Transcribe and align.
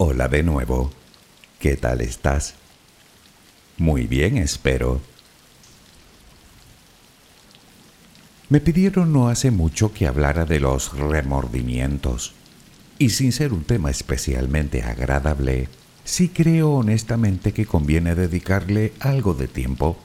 Hola 0.00 0.28
de 0.28 0.44
nuevo. 0.44 0.92
¿Qué 1.58 1.76
tal 1.76 2.02
estás? 2.02 2.54
Muy 3.78 4.06
bien, 4.06 4.36
espero. 4.38 5.00
Me 8.48 8.60
pidieron 8.60 9.12
no 9.12 9.28
hace 9.28 9.50
mucho 9.50 9.92
que 9.92 10.06
hablara 10.06 10.44
de 10.44 10.60
los 10.60 10.96
remordimientos. 10.96 12.34
Y 13.00 13.10
sin 13.10 13.32
ser 13.32 13.52
un 13.52 13.64
tema 13.64 13.90
especialmente 13.90 14.84
agradable, 14.84 15.68
sí 16.04 16.28
creo 16.28 16.74
honestamente 16.74 17.52
que 17.52 17.66
conviene 17.66 18.14
dedicarle 18.14 18.92
algo 19.00 19.34
de 19.34 19.48
tiempo, 19.48 19.98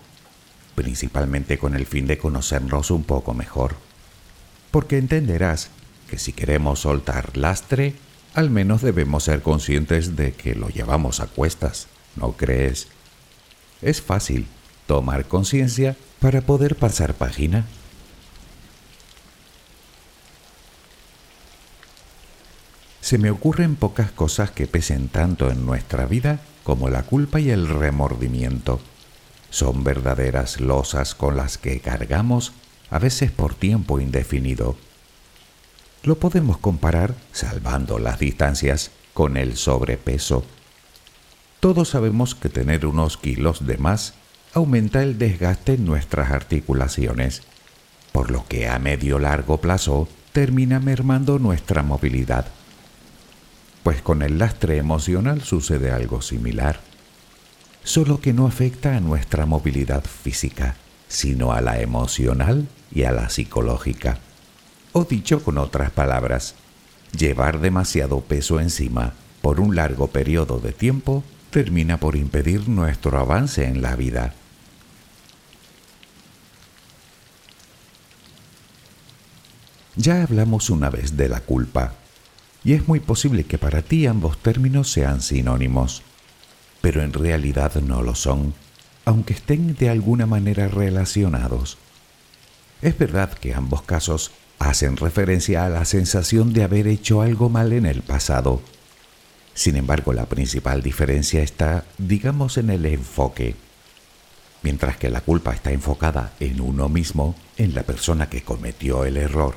principalmente 0.73 1.59
con 1.59 1.75
el 1.75 1.85
fin 1.85 2.07
de 2.07 2.17
conocernos 2.17 2.89
un 2.89 3.03
poco 3.03 3.35
mejor. 3.35 3.75
Porque 4.71 4.97
entenderás 4.97 5.69
que 6.09 6.17
si 6.17 6.33
queremos 6.33 6.79
soltar 6.79 7.37
lastre, 7.37 7.93
al 8.33 8.49
menos 8.49 8.81
debemos 8.81 9.23
ser 9.25 9.41
conscientes 9.41 10.15
de 10.15 10.33
que 10.33 10.55
lo 10.55 10.69
llevamos 10.69 11.19
a 11.19 11.27
cuestas, 11.27 11.87
¿no 12.15 12.33
crees? 12.33 12.87
Es 13.81 14.01
fácil 14.01 14.47
tomar 14.87 15.25
conciencia 15.27 15.95
para 16.19 16.41
poder 16.41 16.75
pasar 16.75 17.13
página. 17.13 17.65
Se 23.01 23.17
me 23.17 23.29
ocurren 23.29 23.75
pocas 23.75 24.11
cosas 24.11 24.51
que 24.51 24.65
pesen 24.65 25.09
tanto 25.09 25.51
en 25.51 25.65
nuestra 25.65 26.05
vida 26.05 26.39
como 26.63 26.89
la 26.89 27.03
culpa 27.03 27.39
y 27.39 27.49
el 27.49 27.67
remordimiento. 27.67 28.79
Son 29.49 29.83
verdaderas 29.83 30.59
losas 30.59 31.13
con 31.13 31.35
las 31.35 31.57
que 31.57 31.79
cargamos, 31.79 32.53
a 32.89 32.99
veces 32.99 33.31
por 33.31 33.53
tiempo 33.53 33.99
indefinido. 33.99 34.77
Lo 36.03 36.15
podemos 36.15 36.57
comparar, 36.57 37.15
salvando 37.31 37.97
las 37.97 38.19
distancias, 38.19 38.91
con 39.13 39.37
el 39.37 39.55
sobrepeso. 39.55 40.43
Todos 41.61 41.89
sabemos 41.89 42.35
que 42.35 42.49
tener 42.49 42.85
unos 42.85 43.15
kilos 43.15 43.65
de 43.65 43.77
más 43.77 44.13
aumenta 44.53 45.01
el 45.01 45.17
desgaste 45.17 45.75
en 45.75 45.85
nuestras 45.85 46.31
articulaciones, 46.31 47.43
por 48.11 48.31
lo 48.31 48.45
que 48.45 48.67
a 48.67 48.79
medio 48.79 49.17
largo 49.17 49.61
plazo 49.61 50.09
termina 50.33 50.81
mermando 50.81 51.39
nuestra 51.39 51.83
movilidad. 51.83 52.47
Pues 53.83 54.01
con 54.01 54.23
el 54.23 54.39
lastre 54.39 54.77
emocional 54.77 55.41
sucede 55.41 55.91
algo 55.91 56.21
similar, 56.21 56.81
solo 57.85 58.19
que 58.19 58.33
no 58.33 58.45
afecta 58.45 58.97
a 58.97 58.99
nuestra 58.99 59.45
movilidad 59.45 60.03
física, 60.03 60.75
sino 61.07 61.53
a 61.53 61.61
la 61.61 61.79
emocional 61.79 62.67
y 62.91 63.03
a 63.03 63.13
la 63.13 63.29
psicológica. 63.29 64.19
O 64.93 65.05
dicho 65.05 65.43
con 65.43 65.57
otras 65.57 65.89
palabras, 65.89 66.53
llevar 67.17 67.59
demasiado 67.59 68.21
peso 68.21 68.59
encima 68.59 69.13
por 69.41 69.59
un 69.59 69.75
largo 69.75 70.07
periodo 70.07 70.59
de 70.59 70.71
tiempo 70.71 71.23
termina 71.49 71.99
por 71.99 72.15
impedir 72.15 72.69
nuestro 72.69 73.17
avance 73.17 73.65
en 73.65 73.81
la 73.81 73.95
vida. 73.95 74.35
Ya 79.95 80.23
hablamos 80.23 80.69
una 80.69 80.89
vez 80.89 81.17
de 81.17 81.27
la 81.27 81.41
culpa, 81.41 81.93
y 82.63 82.73
es 82.73 82.87
muy 82.87 82.99
posible 82.99 83.43
que 83.43 83.57
para 83.57 83.81
ti 83.81 84.07
ambos 84.07 84.37
términos 84.37 84.91
sean 84.91 85.21
sinónimos, 85.21 86.03
pero 86.81 87.01
en 87.01 87.13
realidad 87.13 87.75
no 87.75 88.01
lo 88.01 88.15
son, 88.15 88.53
aunque 89.05 89.33
estén 89.33 89.75
de 89.75 89.89
alguna 89.89 90.25
manera 90.25 90.67
relacionados. 90.67 91.77
Es 92.81 92.97
verdad 92.97 93.33
que 93.33 93.53
ambos 93.53 93.81
casos 93.83 94.31
hacen 94.65 94.97
referencia 94.97 95.65
a 95.65 95.69
la 95.69 95.85
sensación 95.85 96.53
de 96.53 96.63
haber 96.63 96.87
hecho 96.87 97.21
algo 97.21 97.49
mal 97.49 97.73
en 97.73 97.85
el 97.85 98.01
pasado. 98.01 98.61
Sin 99.53 99.75
embargo, 99.75 100.13
la 100.13 100.25
principal 100.25 100.81
diferencia 100.81 101.41
está, 101.41 101.85
digamos, 101.97 102.57
en 102.57 102.69
el 102.69 102.85
enfoque. 102.85 103.55
Mientras 104.63 104.97
que 104.97 105.09
la 105.09 105.21
culpa 105.21 105.53
está 105.53 105.71
enfocada 105.71 106.33
en 106.39 106.61
uno 106.61 106.89
mismo, 106.89 107.35
en 107.57 107.75
la 107.75 107.83
persona 107.83 108.29
que 108.29 108.43
cometió 108.43 109.05
el 109.05 109.17
error, 109.17 109.55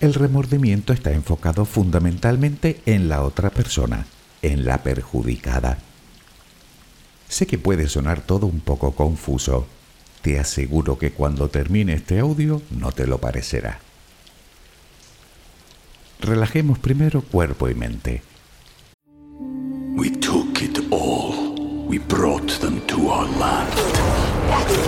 el 0.00 0.14
remordimiento 0.14 0.92
está 0.92 1.12
enfocado 1.12 1.64
fundamentalmente 1.66 2.80
en 2.86 3.08
la 3.08 3.22
otra 3.22 3.50
persona, 3.50 4.06
en 4.40 4.64
la 4.64 4.82
perjudicada. 4.82 5.78
Sé 7.28 7.46
que 7.46 7.58
puede 7.58 7.88
sonar 7.88 8.22
todo 8.22 8.46
un 8.46 8.60
poco 8.60 8.92
confuso. 8.92 9.66
Te 10.22 10.40
aseguro 10.40 10.98
que 10.98 11.12
cuando 11.12 11.48
termine 11.48 11.92
este 11.92 12.18
audio 12.18 12.62
no 12.70 12.92
te 12.92 13.06
lo 13.06 13.18
parecerá. 13.18 13.78
Relajemos 16.22 16.78
primero 16.78 17.22
cuerpo 17.22 17.68
y 17.68 17.74
mente. 17.74 18.22
we 19.96 20.08
took 20.10 20.62
it 20.62 20.78
all. 20.90 21.54
We 21.86 21.98
brought 21.98 22.48
them 22.60 22.80
to 22.86 23.08
our 23.08 23.26
land. 23.38 23.74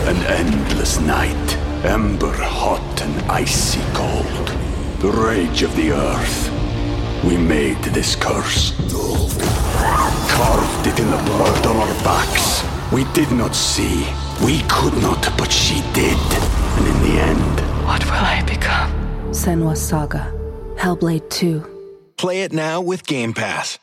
An 0.09 0.17
endless 0.41 0.99
night, 1.01 1.57
ember 1.85 2.33
hot 2.33 3.03
and 3.03 3.31
icy 3.31 3.81
cold. 3.93 4.49
The 5.01 5.11
rage 5.11 5.63
of 5.63 5.75
the 5.77 5.93
earth. 5.93 6.51
We 7.25 7.37
made 7.37 7.83
this 7.93 8.17
curse. 8.17 8.73
Carved 10.31 10.87
it 10.87 10.99
in 10.99 11.11
the 11.11 11.23
blood 11.25 11.67
on 11.67 11.77
our 11.77 11.95
backs. 12.05 12.63
We 12.93 13.05
did 13.13 13.31
not 13.33 13.55
see. 13.55 14.07
We 14.45 14.63
could 14.69 14.97
not, 15.03 15.29
but 15.37 15.51
she 15.53 15.83
did. 15.93 16.19
And 16.77 16.87
in 16.87 16.99
the 17.03 17.21
end, 17.21 17.61
What 17.85 18.05
will 18.05 18.13
I 18.37 18.43
become? 18.47 18.91
Senwa 19.33 19.77
Saga. 19.77 20.42
Hellblade 20.83 21.29
2. 21.29 21.63
Play 22.17 22.43
it 22.43 22.53
now 22.53 22.81
with 22.81 23.05
Game 23.07 23.33
Pass. 23.35 23.79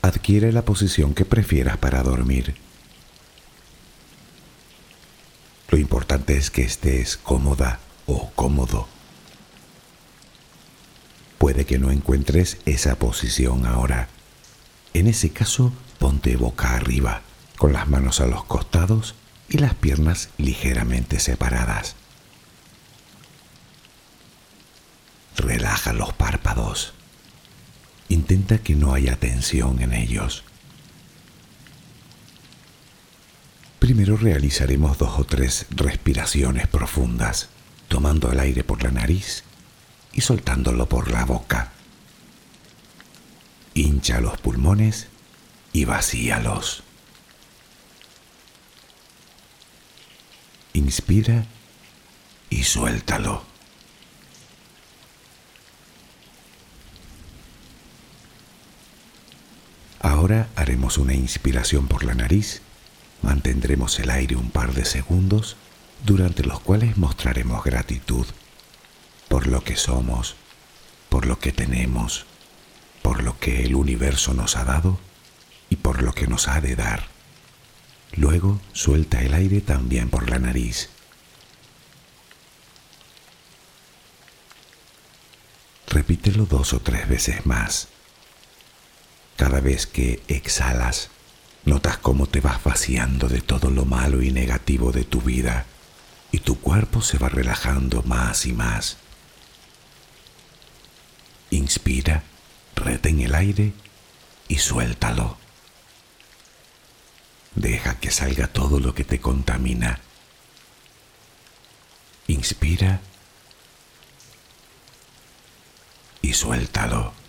Adquiere 0.00 0.50
la 0.50 0.62
posición 0.62 1.12
que 1.12 1.26
prefieras 1.26 1.76
para 1.76 2.02
dormir. 2.02 2.54
Lo 5.68 5.76
importante 5.76 6.38
es 6.38 6.50
que 6.50 6.62
estés 6.62 7.18
cómoda 7.18 7.80
o 8.06 8.30
cómodo. 8.34 8.88
Puede 11.36 11.66
que 11.66 11.78
no 11.78 11.90
encuentres 11.90 12.56
esa 12.64 12.94
posición 12.94 13.66
ahora. 13.66 14.08
En 14.94 15.06
ese 15.06 15.28
caso, 15.28 15.70
ponte 15.98 16.34
boca 16.36 16.74
arriba, 16.74 17.20
con 17.58 17.74
las 17.74 17.86
manos 17.90 18.22
a 18.22 18.26
los 18.26 18.44
costados 18.44 19.14
y 19.50 19.58
las 19.58 19.74
piernas 19.74 20.30
ligeramente 20.38 21.20
separadas. 21.20 21.94
Relaja 25.40 25.94
los 25.94 26.12
párpados. 26.12 26.92
Intenta 28.10 28.58
que 28.58 28.74
no 28.74 28.92
haya 28.92 29.16
tensión 29.16 29.80
en 29.80 29.94
ellos. 29.94 30.44
Primero 33.78 34.18
realizaremos 34.18 34.98
dos 34.98 35.18
o 35.18 35.24
tres 35.24 35.66
respiraciones 35.70 36.68
profundas, 36.68 37.48
tomando 37.88 38.30
el 38.30 38.38
aire 38.38 38.64
por 38.64 38.82
la 38.82 38.90
nariz 38.90 39.42
y 40.12 40.20
soltándolo 40.20 40.86
por 40.86 41.10
la 41.10 41.24
boca. 41.24 41.72
Hincha 43.72 44.20
los 44.20 44.38
pulmones 44.38 45.06
y 45.72 45.86
vacíalos. 45.86 46.82
Inspira 50.74 51.46
y 52.50 52.64
suéltalo. 52.64 53.49
Ahora 60.00 60.48
haremos 60.56 60.96
una 60.96 61.14
inspiración 61.14 61.86
por 61.86 62.04
la 62.04 62.14
nariz, 62.14 62.62
mantendremos 63.22 63.98
el 64.00 64.10
aire 64.10 64.34
un 64.36 64.50
par 64.50 64.72
de 64.72 64.86
segundos, 64.86 65.56
durante 66.04 66.42
los 66.42 66.60
cuales 66.60 66.96
mostraremos 66.96 67.62
gratitud 67.62 68.26
por 69.28 69.46
lo 69.46 69.62
que 69.62 69.76
somos, 69.76 70.34
por 71.08 71.26
lo 71.26 71.38
que 71.38 71.52
tenemos, 71.52 72.24
por 73.02 73.22
lo 73.22 73.38
que 73.38 73.64
el 73.64 73.76
universo 73.76 74.34
nos 74.34 74.56
ha 74.56 74.64
dado 74.64 74.98
y 75.68 75.76
por 75.76 76.02
lo 76.02 76.12
que 76.12 76.26
nos 76.26 76.48
ha 76.48 76.60
de 76.60 76.74
dar. 76.74 77.08
Luego 78.16 78.60
suelta 78.72 79.22
el 79.22 79.34
aire 79.34 79.60
también 79.60 80.08
por 80.08 80.28
la 80.30 80.38
nariz. 80.38 80.88
Repítelo 85.86 86.46
dos 86.46 86.72
o 86.72 86.80
tres 86.80 87.08
veces 87.08 87.46
más. 87.46 87.88
Cada 89.40 89.62
vez 89.62 89.86
que 89.86 90.22
exhalas, 90.28 91.08
notas 91.64 91.96
cómo 91.96 92.26
te 92.26 92.42
vas 92.42 92.62
vaciando 92.62 93.26
de 93.26 93.40
todo 93.40 93.70
lo 93.70 93.86
malo 93.86 94.20
y 94.20 94.32
negativo 94.32 94.92
de 94.92 95.04
tu 95.04 95.22
vida 95.22 95.64
y 96.30 96.40
tu 96.40 96.60
cuerpo 96.60 97.00
se 97.00 97.16
va 97.16 97.30
relajando 97.30 98.02
más 98.02 98.44
y 98.44 98.52
más. 98.52 98.98
Inspira, 101.48 102.22
retén 102.76 103.20
el 103.20 103.34
aire 103.34 103.72
y 104.46 104.58
suéltalo. 104.58 105.38
Deja 107.54 107.98
que 107.98 108.10
salga 108.10 108.46
todo 108.46 108.78
lo 108.78 108.94
que 108.94 109.04
te 109.04 109.22
contamina. 109.22 110.00
Inspira 112.26 113.00
y 116.20 116.34
suéltalo. 116.34 117.19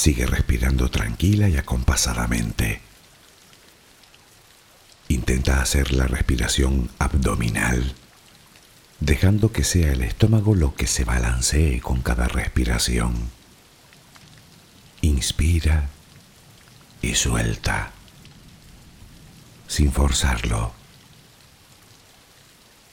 Sigue 0.00 0.24
respirando 0.24 0.90
tranquila 0.90 1.50
y 1.50 1.58
acompasadamente. 1.58 2.80
Intenta 5.08 5.60
hacer 5.60 5.92
la 5.92 6.06
respiración 6.06 6.90
abdominal, 6.98 7.94
dejando 9.00 9.52
que 9.52 9.62
sea 9.62 9.92
el 9.92 10.00
estómago 10.00 10.54
lo 10.54 10.74
que 10.74 10.86
se 10.86 11.04
balancee 11.04 11.82
con 11.82 12.00
cada 12.00 12.28
respiración. 12.28 13.30
Inspira 15.02 15.90
y 17.02 17.14
suelta, 17.14 17.92
sin 19.68 19.92
forzarlo. 19.92 20.72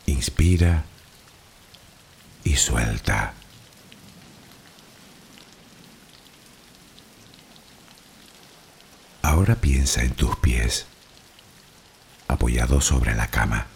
Inspira 0.07 0.83
y 2.43 2.57
suelta. 2.57 3.33
Ahora 9.27 9.55
piensa 9.55 10.03
en 10.03 10.11
tus 10.11 10.37
pies, 10.37 10.85
apoyados 12.29 12.85
sobre 12.85 13.13
la 13.13 13.27
cama. 13.27 13.67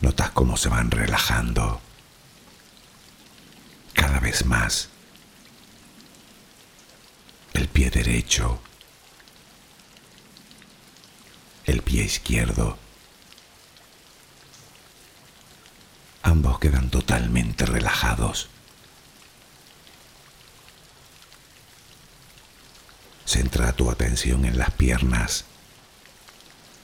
Notas 0.00 0.30
cómo 0.30 0.56
se 0.56 0.70
van 0.70 0.90
relajando 0.90 1.78
cada 3.92 4.20
vez 4.20 4.46
más. 4.46 4.88
El 7.52 7.68
pie 7.68 7.90
derecho, 7.90 8.58
el 11.66 11.82
pie 11.82 12.04
izquierdo, 12.04 12.78
Ambos 16.22 16.58
quedan 16.58 16.88
totalmente 16.88 17.66
relajados. 17.66 18.48
Centra 23.38 23.72
tu 23.72 23.88
atención 23.88 24.44
en 24.46 24.58
las 24.58 24.72
piernas, 24.72 25.44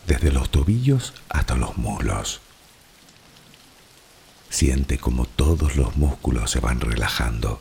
desde 0.07 0.31
los 0.31 0.53
tobillos 0.53 1.13
hasta 1.29 1.57
los 1.57 1.77
muslos. 1.79 2.43
Siente 4.51 4.99
como 4.99 5.27
todos 5.27 5.75
los 5.75 5.97
músculos 5.97 6.53
se 6.53 6.61
van 6.61 6.81
relajando. 6.81 7.61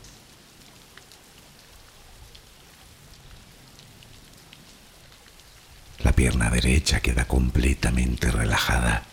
La 6.03 6.11
pierna 6.11 6.51
derecha 6.51 6.99
queda 6.99 7.25
completamente 7.25 8.29
relajada. 8.29 9.05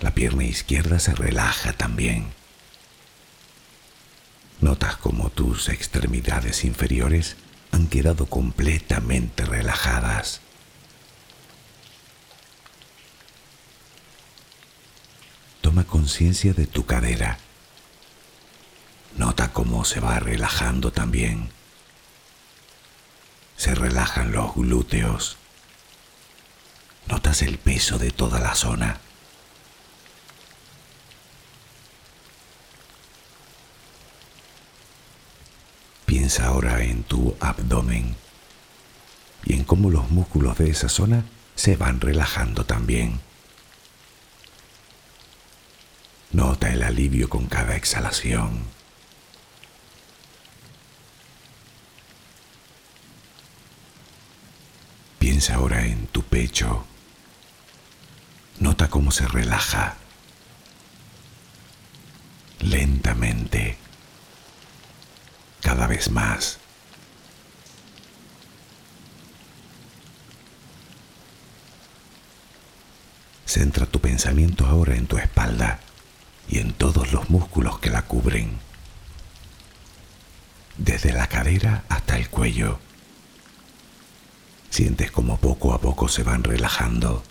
La 0.00 0.12
pierna 0.12 0.42
izquierda 0.42 0.98
se 0.98 1.14
relaja 1.14 1.72
también. 1.74 2.34
Notas 4.60 4.96
como 4.96 5.30
tus 5.30 5.68
extremidades 5.68 6.64
inferiores 6.64 7.36
han 7.72 7.88
quedado 7.88 8.26
completamente 8.26 9.44
relajadas. 9.44 10.40
Toma 15.60 15.84
conciencia 15.84 16.52
de 16.52 16.66
tu 16.66 16.86
cadera. 16.86 17.38
Nota 19.16 19.52
cómo 19.52 19.84
se 19.84 20.00
va 20.00 20.18
relajando 20.18 20.92
también. 20.92 21.50
Se 23.56 23.74
relajan 23.74 24.32
los 24.32 24.54
glúteos. 24.54 25.36
Notas 27.06 27.42
el 27.42 27.58
peso 27.58 27.98
de 27.98 28.10
toda 28.10 28.40
la 28.40 28.54
zona. 28.54 29.00
Piensa 36.24 36.46
ahora 36.46 36.82
en 36.82 37.02
tu 37.02 37.36
abdomen 37.38 38.16
y 39.44 39.52
en 39.52 39.64
cómo 39.64 39.90
los 39.90 40.10
músculos 40.10 40.56
de 40.56 40.70
esa 40.70 40.88
zona 40.88 41.26
se 41.54 41.76
van 41.76 42.00
relajando 42.00 42.64
también. 42.64 43.20
Nota 46.32 46.72
el 46.72 46.82
alivio 46.82 47.28
con 47.28 47.44
cada 47.44 47.76
exhalación. 47.76 48.62
Piensa 55.18 55.56
ahora 55.56 55.84
en 55.84 56.06
tu 56.06 56.22
pecho. 56.22 56.86
Nota 58.60 58.88
cómo 58.88 59.10
se 59.10 59.28
relaja 59.28 59.98
lentamente 62.60 63.83
cada 65.64 65.86
vez 65.86 66.10
más. 66.10 66.58
Centra 73.46 73.86
tu 73.86 73.98
pensamiento 73.98 74.66
ahora 74.66 74.94
en 74.94 75.06
tu 75.06 75.16
espalda 75.16 75.80
y 76.48 76.58
en 76.58 76.74
todos 76.74 77.12
los 77.12 77.30
músculos 77.30 77.78
que 77.78 77.88
la 77.88 78.02
cubren, 78.02 78.58
desde 80.76 81.12
la 81.14 81.28
cadera 81.28 81.84
hasta 81.88 82.18
el 82.18 82.28
cuello. 82.28 82.78
Sientes 84.68 85.10
como 85.10 85.38
poco 85.38 85.72
a 85.72 85.80
poco 85.80 86.08
se 86.08 86.24
van 86.24 86.44
relajando. 86.44 87.22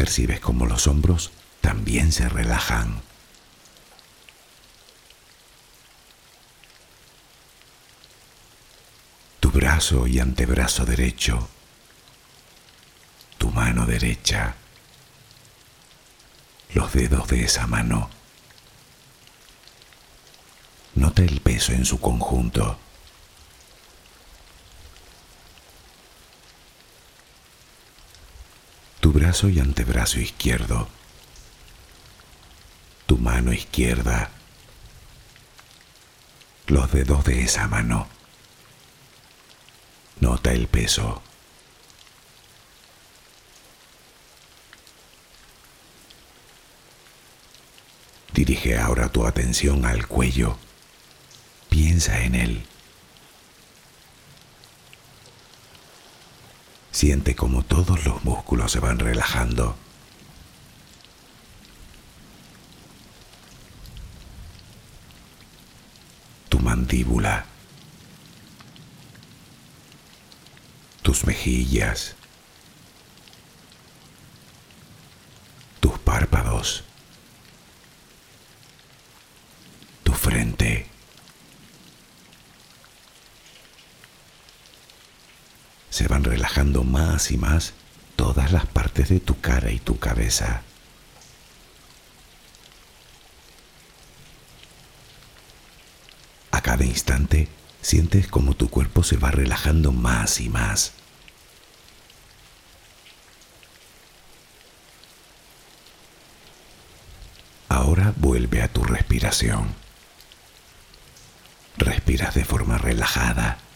Percibes 0.00 0.40
como 0.40 0.64
los 0.64 0.86
hombros 0.86 1.30
también 1.60 2.10
se 2.10 2.26
relajan. 2.26 3.02
Tu 9.40 9.50
brazo 9.50 10.06
y 10.06 10.18
antebrazo 10.18 10.86
derecho, 10.86 11.50
tu 13.36 13.50
mano 13.50 13.84
derecha, 13.84 14.54
los 16.72 16.90
dedos 16.94 17.28
de 17.28 17.44
esa 17.44 17.66
mano. 17.66 18.08
Nota 20.94 21.20
el 21.20 21.42
peso 21.42 21.72
en 21.74 21.84
su 21.84 22.00
conjunto. 22.00 22.78
Brazo 29.12 29.48
y 29.48 29.60
antebrazo 29.60 30.20
izquierdo, 30.20 30.88
tu 33.06 33.18
mano 33.18 33.52
izquierda, 33.52 34.30
los 36.66 36.90
dedos 36.92 37.24
de 37.24 37.42
esa 37.42 37.66
mano. 37.66 38.06
Nota 40.20 40.52
el 40.52 40.68
peso. 40.68 41.22
Dirige 48.34 48.78
ahora 48.78 49.08
tu 49.08 49.26
atención 49.26 49.84
al 49.84 50.06
cuello. 50.06 50.56
Piensa 51.68 52.22
en 52.22 52.34
él. 52.34 52.66
Siente 57.00 57.34
como 57.34 57.62
todos 57.62 58.04
los 58.04 58.22
músculos 58.24 58.72
se 58.72 58.78
van 58.78 58.98
relajando. 58.98 59.74
Tu 66.50 66.58
mandíbula. 66.58 67.46
Tus 71.00 71.24
mejillas. 71.24 72.16
Tus 75.80 75.98
párpados. 76.00 76.84
Tu 80.02 80.12
frente. 80.12 80.90
se 86.00 86.08
van 86.08 86.24
relajando 86.50 86.82
más 86.82 87.30
y 87.30 87.36
más 87.36 87.74
todas 88.16 88.50
las 88.50 88.66
partes 88.66 89.08
de 89.08 89.20
tu 89.20 89.40
cara 89.40 89.70
y 89.70 89.78
tu 89.78 90.00
cabeza. 90.00 90.62
A 96.50 96.60
cada 96.60 96.84
instante 96.84 97.48
sientes 97.80 98.26
como 98.26 98.54
tu 98.54 98.68
cuerpo 98.68 99.04
se 99.04 99.16
va 99.16 99.30
relajando 99.30 99.92
más 99.92 100.40
y 100.40 100.48
más. 100.48 100.92
Ahora 107.68 108.12
vuelve 108.16 108.62
a 108.62 108.68
tu 108.68 108.82
respiración. 108.82 109.68
Respiras 111.76 112.34
de 112.34 112.44
forma 112.44 112.76
relajada. 112.76 113.69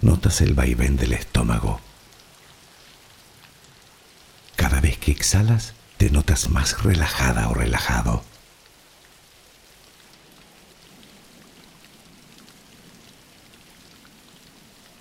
Notas 0.00 0.40
el 0.40 0.54
vaivén 0.54 0.96
del 0.96 1.14
estómago. 1.14 1.80
Cada 4.56 4.80
vez 4.80 4.98
que 4.98 5.10
exhalas, 5.10 5.74
te 5.96 6.10
notas 6.10 6.50
más 6.50 6.82
relajada 6.82 7.48
o 7.48 7.54
relajado. 7.54 8.22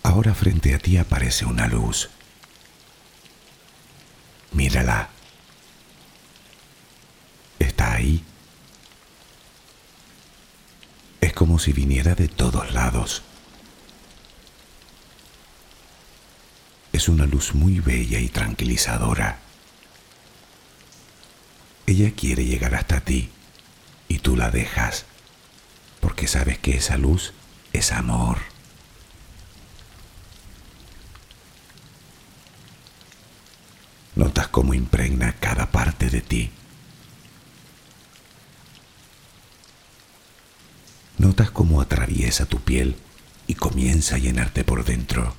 Ahora 0.03 0.33
frente 0.33 0.73
a 0.73 0.79
ti 0.79 0.97
aparece 0.97 1.45
una 1.45 1.67
luz. 1.67 2.09
Mírala. 4.51 5.09
Está 7.59 7.93
ahí. 7.93 8.23
Es 11.19 11.33
como 11.33 11.59
si 11.59 11.73
viniera 11.73 12.15
de 12.15 12.27
todos 12.29 12.71
lados. 12.71 13.23
Es 16.95 17.09
una 17.09 17.25
luz 17.25 17.53
muy 17.53 17.81
bella 17.81 18.19
y 18.21 18.29
tranquilizadora. 18.29 19.39
Ella 21.85 22.13
quiere 22.15 22.45
llegar 22.45 22.73
hasta 22.73 23.01
ti 23.01 23.31
y 24.07 24.19
tú 24.19 24.37
la 24.37 24.49
dejas 24.49 25.03
porque 25.99 26.25
sabes 26.25 26.57
que 26.57 26.77
esa 26.77 26.97
luz 26.97 27.33
es 27.73 27.91
amor. 27.91 28.37
Notas 34.15 34.47
cómo 34.47 34.73
impregna 34.73 35.33
cada 35.33 35.73
parte 35.73 36.09
de 36.09 36.21
ti. 36.21 36.49
Notas 41.17 41.51
cómo 41.51 41.81
atraviesa 41.81 42.45
tu 42.45 42.61
piel 42.61 42.95
y 43.47 43.55
comienza 43.55 44.15
a 44.15 44.19
llenarte 44.19 44.63
por 44.63 44.85
dentro. 44.85 45.35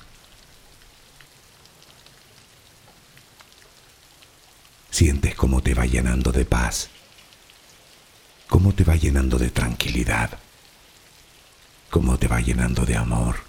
Sientes 4.97 5.35
cómo 5.35 5.61
te 5.61 5.75
va 5.75 5.85
llenando 5.85 6.31
de 6.31 6.43
paz, 6.43 6.89
cómo 8.47 8.73
te 8.73 8.83
va 8.83 8.95
llenando 8.95 9.37
de 9.37 9.51
tranquilidad, 9.51 10.39
cómo 11.91 12.17
te 12.17 12.27
va 12.27 12.39
llenando 12.41 12.83
de 12.83 12.95
amor. 12.95 13.47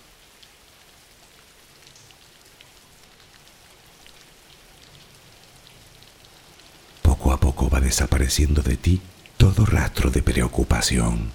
desapareciendo 7.88 8.60
de 8.60 8.76
ti 8.76 9.00
todo 9.38 9.64
rastro 9.64 10.10
de 10.10 10.20
preocupación. 10.20 11.32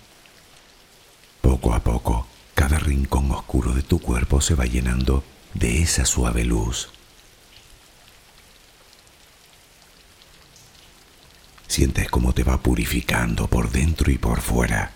Poco 1.41 1.74
a 1.74 1.79
poco, 1.79 2.27
cada 2.53 2.77
rincón 2.77 3.32
oscuro 3.32 3.74
de 3.74 3.82
tu 3.82 3.98
cuerpo 3.98 4.39
se 4.39 4.53
va 4.53 4.65
llenando 4.65 5.24
de 5.55 5.82
esa 5.82 6.05
suave 6.05 6.43
luz. 6.43 6.92
Sientes 11.74 12.08
cómo 12.08 12.34
te 12.34 12.44
va 12.44 12.62
purificando 12.62 13.48
por 13.48 13.72
dentro 13.72 14.12
y 14.12 14.20
por 14.20 14.42
fuera. 14.42 14.92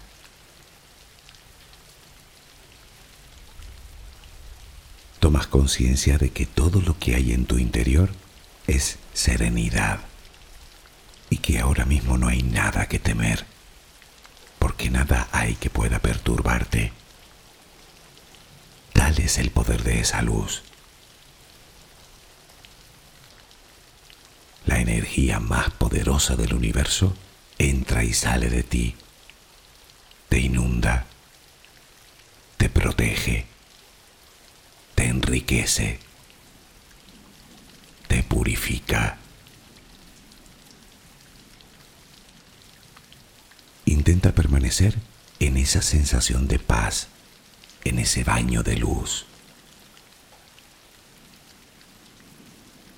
Tomas 5.19 5.47
conciencia 5.47 6.19
de 6.19 6.29
que 6.29 6.45
todo 6.45 6.79
lo 6.81 6.99
que 6.99 7.15
hay 7.15 7.33
en 7.33 7.47
tu 7.47 7.57
interior 7.57 8.11
es 8.67 8.99
serenidad 9.11 10.01
y 11.31 11.37
que 11.37 11.57
ahora 11.57 11.83
mismo 11.85 12.19
no 12.19 12.27
hay 12.27 12.43
nada 12.43 12.85
que 12.85 12.99
temer, 12.99 13.47
porque 14.59 14.91
nada 14.91 15.29
hay 15.31 15.55
que 15.55 15.71
pueda 15.71 15.97
perturbarte. 15.97 16.91
Tal 18.93 19.17
es 19.17 19.39
el 19.39 19.49
poder 19.49 19.81
de 19.81 20.01
esa 20.01 20.21
luz. 20.21 20.66
La 24.67 24.79
energía 24.79 25.39
más 25.39 25.71
poderosa 25.71 26.35
del 26.35 26.53
universo 26.53 27.15
entra 27.57 28.03
y 28.03 28.13
sale 28.13 28.49
de 28.49 28.61
ti, 28.61 28.95
te 30.29 30.39
inunda, 30.39 31.07
te 32.57 32.69
protege, 32.69 33.47
te 34.93 35.05
enriquece, 35.05 35.99
te 38.07 38.21
purifica 38.21 39.17
Intenta 43.85 44.33
permanecer 44.33 44.95
en 45.39 45.55
esa 45.55 45.81
sensación 45.81 46.49
de 46.49 46.59
paz, 46.59 47.07
en 47.85 47.99
ese 47.99 48.25
baño 48.25 48.61
de 48.61 48.75
luz. 48.75 49.25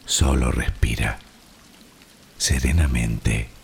Solo 0.08 0.52
respira 0.52 1.20
serenamente. 2.40 3.60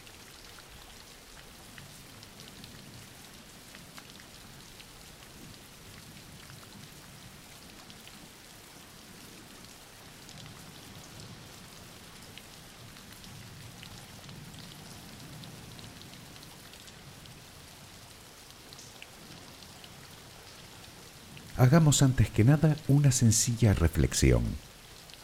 hagamos 21.57 22.03
antes 22.03 22.29
que 22.29 22.43
nada 22.43 22.77
una 22.87 23.11
sencilla 23.11 23.73
reflexión, 23.73 24.43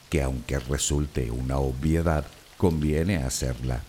que 0.10 0.24
aunque 0.24 0.58
resulte 0.60 1.30
una 1.30 1.58
obviedad, 1.58 2.26
conviene 2.62 3.18
hacerla. 3.18 3.82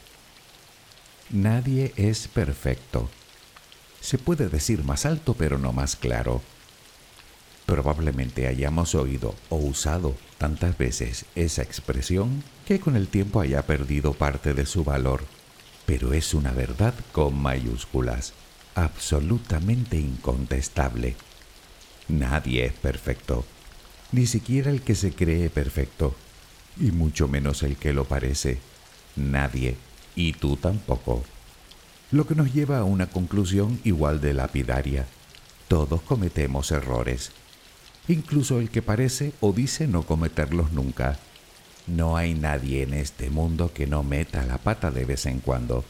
Nadie 1.28 1.92
es 1.96 2.26
perfecto. 2.26 3.10
Se 4.00 4.16
puede 4.16 4.48
decir 4.48 4.82
más 4.82 5.04
alto 5.04 5.34
pero 5.34 5.58
no 5.58 5.74
más 5.74 5.94
claro. 5.94 6.40
Probablemente 7.66 8.46
hayamos 8.46 8.94
oído 8.94 9.34
o 9.50 9.56
usado 9.56 10.16
tantas 10.38 10.78
veces 10.78 11.26
esa 11.34 11.60
expresión 11.60 12.42
que 12.66 12.80
con 12.80 12.96
el 12.96 13.08
tiempo 13.08 13.42
haya 13.42 13.66
perdido 13.66 14.14
parte 14.14 14.54
de 14.54 14.64
su 14.64 14.84
valor, 14.84 15.22
pero 15.84 16.14
es 16.14 16.32
una 16.32 16.52
verdad 16.52 16.94
con 17.12 17.38
mayúsculas, 17.38 18.32
absolutamente 18.74 19.98
incontestable. 19.98 21.14
Nadie 22.08 22.64
es 22.64 22.72
perfecto, 22.72 23.44
ni 24.12 24.24
siquiera 24.24 24.70
el 24.70 24.80
que 24.80 24.94
se 24.94 25.12
cree 25.12 25.50
perfecto, 25.50 26.16
y 26.78 26.90
mucho 26.90 27.28
menos 27.28 27.62
el 27.62 27.76
que 27.76 27.92
lo 27.92 28.04
parece. 28.04 28.58
Nadie, 29.16 29.76
y 30.14 30.32
tú 30.32 30.56
tampoco. 30.56 31.22
Lo 32.10 32.26
que 32.26 32.34
nos 32.34 32.52
lleva 32.52 32.78
a 32.78 32.84
una 32.84 33.06
conclusión 33.08 33.80
igual 33.84 34.20
de 34.20 34.34
lapidaria. 34.34 35.06
Todos 35.68 36.02
cometemos 36.02 36.70
errores, 36.70 37.32
incluso 38.08 38.60
el 38.60 38.70
que 38.70 38.82
parece 38.82 39.32
o 39.40 39.52
dice 39.52 39.86
no 39.86 40.02
cometerlos 40.02 40.72
nunca. 40.72 41.18
No 41.86 42.16
hay 42.16 42.34
nadie 42.34 42.82
en 42.82 42.94
este 42.94 43.30
mundo 43.30 43.72
que 43.72 43.86
no 43.86 44.02
meta 44.02 44.44
la 44.44 44.58
pata 44.58 44.90
de 44.90 45.04
vez 45.04 45.26
en 45.26 45.40
cuando. 45.40 45.84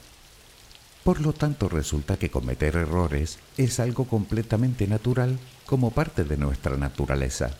Por 1.05 1.21
lo 1.21 1.33
tanto, 1.33 1.69
resulta 1.69 2.17
que 2.17 2.31
cometer 2.31 2.77
errores 2.77 3.39
es 3.57 3.81
algo 3.81 4.07
completamente 4.07 4.87
natural 4.87 5.39
como 5.67 5.91
parte 5.91 6.23
de 6.23 6.37
nuestra 6.37 6.77
naturaleza. 6.77 7.51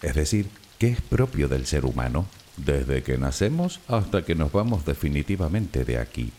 Es 0.00 0.14
decir, 0.14 0.48
que 0.78 0.88
es 0.88 1.00
propio 1.02 1.48
del 1.48 1.66
ser 1.66 1.84
humano, 1.84 2.26
desde 2.56 3.02
que 3.02 3.18
nacemos 3.18 3.80
hasta 3.88 4.24
que 4.24 4.34
nos 4.34 4.52
vamos 4.52 4.84
definitivamente 4.84 5.84
de 5.84 5.98
aquí. 5.98 6.32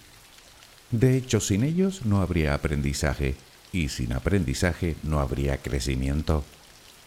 De 0.92 1.18
hecho, 1.18 1.40
sin 1.40 1.64
ellos 1.64 2.06
no 2.06 2.22
habría 2.22 2.54
aprendizaje, 2.54 3.36
y 3.72 3.90
sin 3.90 4.14
aprendizaje 4.14 4.96
no 5.04 5.20
habría 5.20 5.58
crecimiento, 5.58 6.44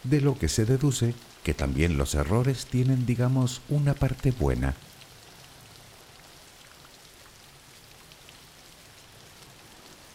de 0.03 0.21
lo 0.21 0.37
que 0.37 0.49
se 0.49 0.65
deduce 0.65 1.13
que 1.43 1.53
también 1.53 1.97
los 1.97 2.13
errores 2.15 2.65
tienen, 2.65 3.05
digamos, 3.05 3.61
una 3.69 3.93
parte 3.93 4.31
buena 4.31 4.75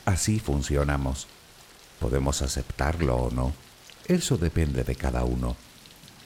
Así 0.04 0.40
funcionamos. 0.40 1.26
Podemos 2.00 2.42
aceptarlo 2.42 3.16
o 3.16 3.30
no. 3.30 3.52
Eso 4.06 4.36
depende 4.36 4.82
de 4.82 4.96
cada 4.96 5.24
uno. 5.24 5.56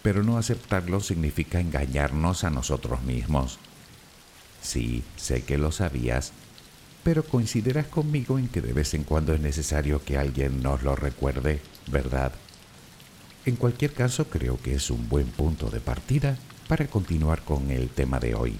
Pero 0.07 0.23
no 0.23 0.39
aceptarlo 0.39 1.01
significa 1.01 1.59
engañarnos 1.59 2.45
a 2.45 2.51
nosotros 2.51 3.03
mismos. 3.03 3.59
Sí, 4.63 5.03
sé 5.17 5.43
que 5.43 5.59
lo 5.59 5.73
sabías, 5.73 6.31
pero 7.03 7.25
coincidirás 7.25 7.89
conmigo 7.89 8.39
en 8.39 8.47
que 8.47 8.61
de 8.61 8.73
vez 8.73 8.95
en 8.95 9.03
cuando 9.03 9.35
es 9.35 9.41
necesario 9.41 10.05
que 10.05 10.17
alguien 10.17 10.63
nos 10.63 10.85
lo 10.85 10.95
recuerde, 10.95 11.61
¿verdad? 11.91 12.31
En 13.47 13.57
cualquier 13.57 13.95
caso, 13.95 14.27
creo 14.27 14.61
que 14.63 14.77
es 14.77 14.91
un 14.91 15.09
buen 15.09 15.27
punto 15.27 15.71
de 15.71 15.81
partida 15.81 16.39
para 16.69 16.87
continuar 16.87 17.43
con 17.43 17.73
el 17.73 17.89
tema 17.89 18.21
de 18.21 18.37
hoy. 18.37 18.57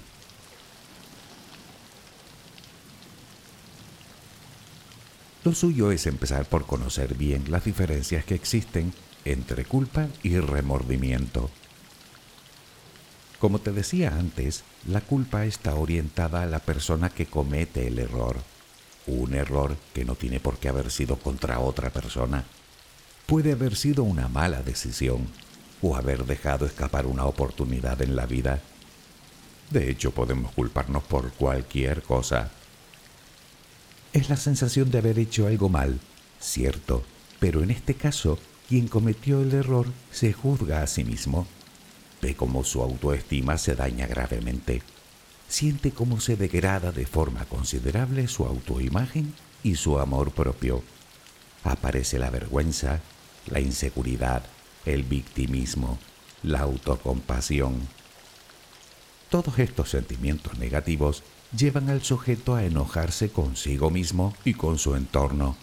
Lo 5.45 5.53
suyo 5.53 5.93
es 5.93 6.07
empezar 6.07 6.43
por 6.49 6.65
conocer 6.65 7.15
bien 7.15 7.45
las 7.49 7.63
diferencias 7.63 8.25
que 8.25 8.35
existen 8.35 8.91
entre 9.25 9.65
culpa 9.65 10.07
y 10.23 10.39
remordimiento. 10.39 11.49
Como 13.39 13.59
te 13.59 13.71
decía 13.71 14.15
antes, 14.17 14.63
la 14.87 15.01
culpa 15.01 15.45
está 15.45 15.75
orientada 15.75 16.41
a 16.41 16.47
la 16.47 16.59
persona 16.59 17.09
que 17.09 17.27
comete 17.27 17.87
el 17.87 17.99
error. 17.99 18.37
Un 19.05 19.35
error 19.35 19.77
que 19.93 20.05
no 20.05 20.15
tiene 20.15 20.39
por 20.39 20.57
qué 20.57 20.69
haber 20.69 20.89
sido 20.89 21.17
contra 21.17 21.59
otra 21.59 21.91
persona. 21.91 22.45
Puede 23.27 23.51
haber 23.51 23.75
sido 23.75 24.03
una 24.03 24.27
mala 24.27 24.63
decisión 24.63 25.27
o 25.81 25.95
haber 25.95 26.25
dejado 26.25 26.65
escapar 26.65 27.05
una 27.05 27.25
oportunidad 27.25 28.01
en 28.01 28.15
la 28.15 28.25
vida. 28.25 28.59
De 29.69 29.91
hecho, 29.91 30.11
podemos 30.11 30.51
culparnos 30.53 31.03
por 31.03 31.31
cualquier 31.33 32.01
cosa. 32.01 32.49
Es 34.13 34.29
la 34.29 34.37
sensación 34.37 34.89
de 34.89 34.97
haber 34.97 35.19
hecho 35.19 35.45
algo 35.45 35.69
mal, 35.69 35.99
cierto, 36.39 37.03
pero 37.39 37.61
en 37.61 37.69
este 37.69 37.93
caso, 37.93 38.39
quien 38.67 38.87
cometió 38.87 39.41
el 39.41 39.53
error 39.53 39.87
se 40.11 40.33
juzga 40.33 40.81
a 40.81 40.87
sí 40.87 41.03
mismo 41.03 41.47
Ve 42.21 42.35
cómo 42.35 42.63
su 42.63 42.81
autoestima 42.81 43.57
se 43.57 43.75
daña 43.75 44.07
gravemente. 44.07 44.81
Siente 45.47 45.91
cómo 45.91 46.19
se 46.19 46.35
degrada 46.35 46.91
de 46.91 47.05
forma 47.05 47.45
considerable 47.45 48.27
su 48.27 48.45
autoimagen 48.45 49.33
y 49.63 49.75
su 49.75 49.99
amor 49.99 50.31
propio. 50.31 50.83
Aparece 51.63 52.17
la 52.17 52.29
vergüenza, 52.29 53.01
la 53.47 53.59
inseguridad, 53.59 54.43
el 54.85 55.03
victimismo, 55.03 55.99
la 56.43 56.61
autocompasión. 56.61 57.87
Todos 59.29 59.59
estos 59.59 59.89
sentimientos 59.89 60.57
negativos 60.57 61.23
llevan 61.55 61.89
al 61.89 62.01
sujeto 62.01 62.55
a 62.55 62.63
enojarse 62.63 63.29
consigo 63.29 63.89
mismo 63.89 64.33
y 64.43 64.53
con 64.53 64.79
su 64.79 64.95
entorno. 64.95 65.55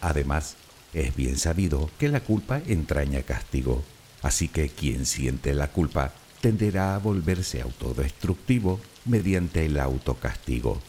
Además, 0.00 0.56
es 1.02 1.14
bien 1.16 1.36
sabido 1.36 1.90
que 1.98 2.08
la 2.08 2.20
culpa 2.20 2.60
entraña 2.66 3.22
castigo 3.22 3.84
Así 4.22 4.48
que 4.48 4.68
quien 4.68 5.06
siente 5.06 5.54
la 5.54 5.68
culpa 5.68 6.12
tenderá 6.40 6.94
a 6.94 6.98
volverse 6.98 7.60
autodestructivo 7.60 8.80
mediante 9.04 9.66
el 9.66 9.78
autocastigo, 9.78 10.80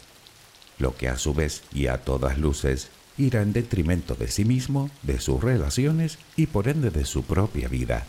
lo 0.77 0.95
que 0.95 1.07
a 1.07 1.17
su 1.17 1.33
vez 1.33 1.63
y 1.73 1.87
a 1.87 1.99
todas 1.99 2.37
luces 2.37 2.89
irá 3.17 3.41
en 3.41 3.53
detrimento 3.53 4.15
de 4.15 4.29
sí 4.29 4.45
mismo, 4.45 4.89
de 5.03 5.19
sus 5.19 5.43
relaciones 5.43 6.17
y 6.35 6.47
por 6.47 6.67
ende 6.67 6.89
de 6.89 7.05
su 7.05 7.23
propia 7.23 7.67
vida. 7.67 8.07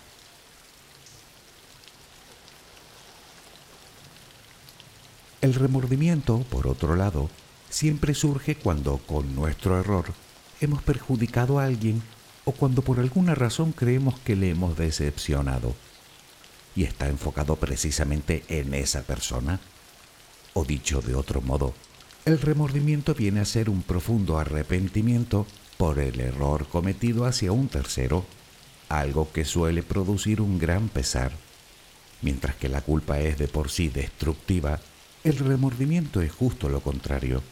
El 5.41 5.55
remordimiento, 5.55 6.39
por 6.51 6.67
otro 6.67 6.97
lado, 6.97 7.31
siempre 7.71 8.15
surge 8.15 8.57
cuando 8.57 8.99
con 8.99 9.35
nuestro 9.35 9.81
error 9.81 10.13
hemos 10.61 10.83
perjudicado 10.83 11.59
a 11.59 11.65
alguien 11.65 12.03
o 12.45 12.53
cuando 12.53 12.83
por 12.83 13.01
alguna 13.01 13.35
razón 13.35 13.73
creemos 13.73 14.19
que 14.21 14.37
le 14.37 14.51
hemos 14.51 14.77
decepcionado 14.77 15.75
y 16.77 16.85
está 16.85 17.09
enfocado 17.09 17.57
precisamente 17.57 18.45
en 18.49 18.75
esa 18.75 19.03
persona. 19.03 19.61
O 20.55 20.65
dicho 20.65 21.01
de 21.01 21.15
otro 21.15 21.41
modo, 21.41 21.75
el 22.25 22.41
remordimiento 22.41 23.15
viene 23.15 23.41
a 23.41 23.45
ser 23.45 23.71
un 23.71 23.83
profundo 23.83 24.39
arrepentimiento 24.39 25.47
por 25.77 25.99
el 25.99 26.21
error 26.21 26.67
cometido 26.67 27.25
hacia 27.25 27.53
un 27.53 27.69
tercero, 27.69 28.25
algo 28.89 29.33
que 29.33 29.45
suele 29.45 29.83
producir 29.83 30.41
un 30.41 30.59
gran 30.59 30.89
pesar. 30.89 31.33
Mientras 32.23 32.55
que 32.57 32.69
la 32.69 32.83
culpa 32.83 33.19
es 33.21 33.39
de 33.39 33.49
por 33.49 33.71
sí 33.71 33.89
destructiva, 33.89 34.81
el 35.25 35.39
remordimiento 35.39 36.21
es 36.21 36.33
justo 36.33 36.69
lo 36.69 36.81
contrario, 36.81 37.43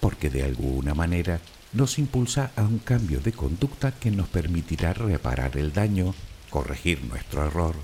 porque 0.00 0.30
de 0.30 0.44
alguna 0.44 0.94
manera 0.94 1.40
nos 1.72 1.98
impulsa 1.98 2.52
a 2.56 2.62
un 2.62 2.78
cambio 2.78 3.20
de 3.20 3.32
conducta 3.32 3.92
que 3.92 4.10
nos 4.10 4.28
permitirá 4.28 4.92
reparar 4.92 5.56
el 5.56 5.72
daño, 5.72 6.14
corregir 6.50 7.02
nuestro 7.04 7.46
error, 7.46 7.74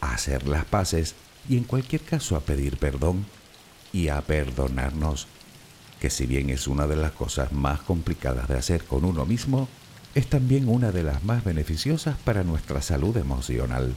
hacer 0.00 0.46
las 0.46 0.64
paces 0.64 1.14
y 1.48 1.56
en 1.56 1.64
cualquier 1.64 2.02
caso 2.02 2.36
a 2.36 2.40
pedir 2.40 2.78
perdón 2.78 3.26
y 3.92 4.08
a 4.08 4.20
perdonarnos, 4.20 5.26
que 6.00 6.10
si 6.10 6.26
bien 6.26 6.50
es 6.50 6.68
una 6.68 6.86
de 6.86 6.96
las 6.96 7.12
cosas 7.12 7.52
más 7.52 7.80
complicadas 7.80 8.48
de 8.48 8.56
hacer 8.56 8.84
con 8.84 9.04
uno 9.04 9.26
mismo, 9.26 9.68
es 10.14 10.28
también 10.28 10.68
una 10.68 10.92
de 10.92 11.02
las 11.02 11.24
más 11.24 11.42
beneficiosas 11.42 12.16
para 12.24 12.44
nuestra 12.44 12.82
salud 12.82 13.16
emocional. 13.16 13.94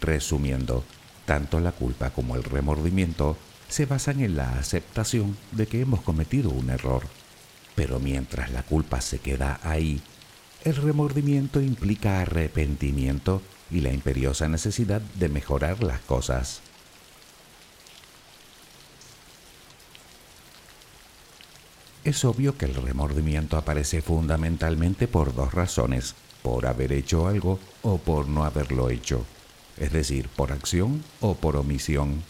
Resumiendo, 0.00 0.84
tanto 1.26 1.60
la 1.60 1.72
culpa 1.72 2.10
como 2.10 2.34
el 2.34 2.44
remordimiento 2.44 3.36
se 3.68 3.84
basan 3.84 4.20
en 4.20 4.36
la 4.36 4.58
aceptación 4.58 5.36
de 5.52 5.66
que 5.66 5.82
hemos 5.82 6.00
cometido 6.00 6.50
un 6.50 6.70
error 6.70 7.04
pero 7.74 7.98
mientras 8.00 8.50
la 8.50 8.62
culpa 8.62 9.00
se 9.00 9.18
queda 9.18 9.60
ahí, 9.62 10.00
el 10.64 10.76
remordimiento 10.76 11.60
implica 11.60 12.20
arrepentimiento 12.20 13.42
y 13.70 13.80
la 13.80 13.92
imperiosa 13.92 14.48
necesidad 14.48 15.00
de 15.00 15.28
mejorar 15.28 15.82
las 15.82 16.00
cosas. 16.00 16.60
Es 22.04 22.24
obvio 22.24 22.56
que 22.56 22.66
el 22.66 22.74
remordimiento 22.74 23.56
aparece 23.56 24.02
fundamentalmente 24.02 25.08
por 25.08 25.34
dos 25.34 25.54
razones, 25.54 26.14
por 26.42 26.66
haber 26.66 26.92
hecho 26.92 27.26
algo 27.26 27.58
o 27.82 27.96
por 27.98 28.28
no 28.28 28.44
haberlo 28.44 28.90
hecho, 28.90 29.24
es 29.78 29.90
decir, 29.90 30.28
por 30.28 30.52
acción 30.52 31.02
o 31.20 31.34
por 31.34 31.56
omisión. 31.56 32.22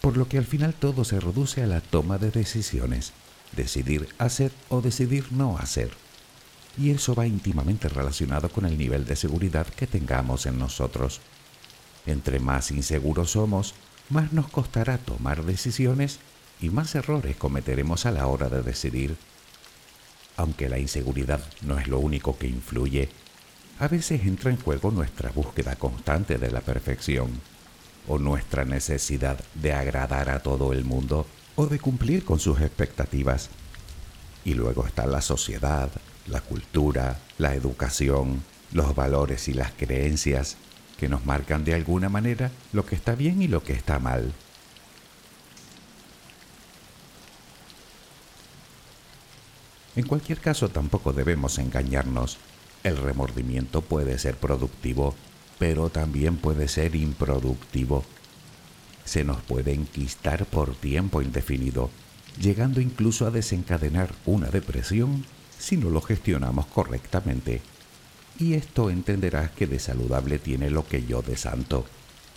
Por 0.00 0.16
lo 0.16 0.28
que 0.28 0.38
al 0.38 0.44
final 0.44 0.74
todo 0.74 1.04
se 1.04 1.20
reduce 1.20 1.62
a 1.62 1.68
la 1.68 1.80
toma 1.80 2.18
de 2.18 2.32
decisiones 2.32 3.12
decidir 3.54 4.08
hacer 4.18 4.52
o 4.68 4.80
decidir 4.80 5.32
no 5.32 5.58
hacer. 5.58 5.90
Y 6.76 6.90
eso 6.90 7.14
va 7.14 7.26
íntimamente 7.26 7.88
relacionado 7.88 8.48
con 8.48 8.66
el 8.66 8.76
nivel 8.76 9.04
de 9.04 9.16
seguridad 9.16 9.66
que 9.66 9.86
tengamos 9.86 10.46
en 10.46 10.58
nosotros. 10.58 11.20
Entre 12.06 12.40
más 12.40 12.70
inseguros 12.70 13.30
somos, 13.32 13.74
más 14.10 14.32
nos 14.32 14.48
costará 14.48 14.98
tomar 14.98 15.44
decisiones 15.44 16.18
y 16.60 16.70
más 16.70 16.94
errores 16.94 17.36
cometeremos 17.36 18.06
a 18.06 18.10
la 18.10 18.26
hora 18.26 18.48
de 18.48 18.62
decidir. 18.62 19.16
Aunque 20.36 20.68
la 20.68 20.78
inseguridad 20.78 21.40
no 21.62 21.78
es 21.78 21.86
lo 21.86 21.98
único 21.98 22.36
que 22.36 22.48
influye, 22.48 23.08
a 23.78 23.88
veces 23.88 24.22
entra 24.24 24.50
en 24.50 24.60
juego 24.60 24.90
nuestra 24.90 25.30
búsqueda 25.30 25.76
constante 25.76 26.38
de 26.38 26.50
la 26.50 26.60
perfección 26.60 27.40
o 28.06 28.18
nuestra 28.18 28.64
necesidad 28.64 29.38
de 29.54 29.72
agradar 29.72 30.28
a 30.28 30.40
todo 30.40 30.72
el 30.72 30.84
mundo 30.84 31.26
o 31.56 31.66
de 31.66 31.78
cumplir 31.78 32.24
con 32.24 32.38
sus 32.38 32.60
expectativas. 32.60 33.50
Y 34.44 34.54
luego 34.54 34.86
está 34.86 35.06
la 35.06 35.20
sociedad, 35.20 35.90
la 36.26 36.40
cultura, 36.40 37.18
la 37.38 37.54
educación, 37.54 38.42
los 38.72 38.94
valores 38.94 39.48
y 39.48 39.54
las 39.54 39.72
creencias 39.72 40.56
que 40.98 41.08
nos 41.08 41.24
marcan 41.24 41.64
de 41.64 41.74
alguna 41.74 42.08
manera 42.08 42.50
lo 42.72 42.84
que 42.84 42.94
está 42.94 43.14
bien 43.14 43.42
y 43.42 43.48
lo 43.48 43.62
que 43.62 43.72
está 43.72 43.98
mal. 43.98 44.32
En 49.96 50.06
cualquier 50.06 50.40
caso 50.40 50.68
tampoco 50.68 51.12
debemos 51.12 51.58
engañarnos. 51.58 52.38
El 52.82 52.96
remordimiento 52.96 53.80
puede 53.80 54.18
ser 54.18 54.36
productivo, 54.36 55.14
pero 55.58 55.88
también 55.88 56.36
puede 56.36 56.66
ser 56.66 56.96
improductivo 56.96 58.04
se 59.04 59.24
nos 59.24 59.40
puede 59.42 59.72
enquistar 59.72 60.46
por 60.46 60.74
tiempo 60.74 61.22
indefinido, 61.22 61.90
llegando 62.40 62.80
incluso 62.80 63.26
a 63.26 63.30
desencadenar 63.30 64.14
una 64.24 64.48
depresión 64.48 65.24
si 65.58 65.76
no 65.76 65.90
lo 65.90 66.00
gestionamos 66.00 66.66
correctamente. 66.66 67.62
Y 68.38 68.54
esto 68.54 68.90
entenderás 68.90 69.50
que 69.50 69.66
de 69.66 69.78
saludable 69.78 70.38
tiene 70.38 70.70
lo 70.70 70.86
que 70.86 71.04
yo 71.04 71.22
de 71.22 71.36
santo. 71.36 71.86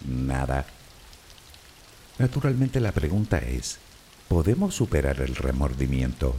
Nada. 0.07 0.65
Naturalmente 2.19 2.79
la 2.79 2.91
pregunta 2.91 3.39
es, 3.39 3.79
¿podemos 4.27 4.75
superar 4.75 5.21
el 5.21 5.35
remordimiento? 5.35 6.35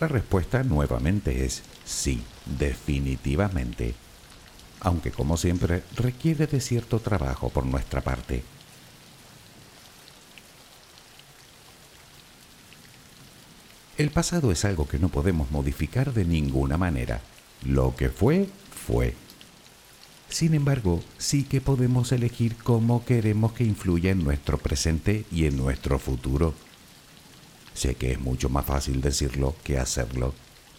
La 0.00 0.08
respuesta 0.08 0.64
nuevamente 0.64 1.44
es 1.44 1.62
sí, 1.84 2.24
definitivamente. 2.58 3.94
Aunque 4.80 5.12
como 5.12 5.36
siempre 5.36 5.84
requiere 5.94 6.48
de 6.48 6.60
cierto 6.60 6.98
trabajo 6.98 7.50
por 7.50 7.64
nuestra 7.64 8.00
parte. 8.00 8.42
El 14.02 14.10
pasado 14.10 14.50
es 14.50 14.64
algo 14.64 14.88
que 14.88 14.98
no 14.98 15.10
podemos 15.10 15.52
modificar 15.52 16.12
de 16.12 16.24
ninguna 16.24 16.76
manera. 16.76 17.20
Lo 17.64 17.94
que 17.94 18.08
fue, 18.08 18.48
fue. 18.84 19.14
Sin 20.28 20.54
embargo, 20.54 21.00
sí 21.18 21.44
que 21.44 21.60
podemos 21.60 22.10
elegir 22.10 22.56
cómo 22.56 23.04
queremos 23.04 23.52
que 23.52 23.62
influya 23.62 24.10
en 24.10 24.24
nuestro 24.24 24.58
presente 24.58 25.24
y 25.30 25.46
en 25.46 25.56
nuestro 25.56 26.00
futuro. 26.00 26.52
Sé 27.74 27.94
que 27.94 28.10
es 28.10 28.20
mucho 28.20 28.48
más 28.48 28.66
fácil 28.66 29.00
decirlo 29.00 29.54
que 29.62 29.78
hacerlo, 29.78 30.34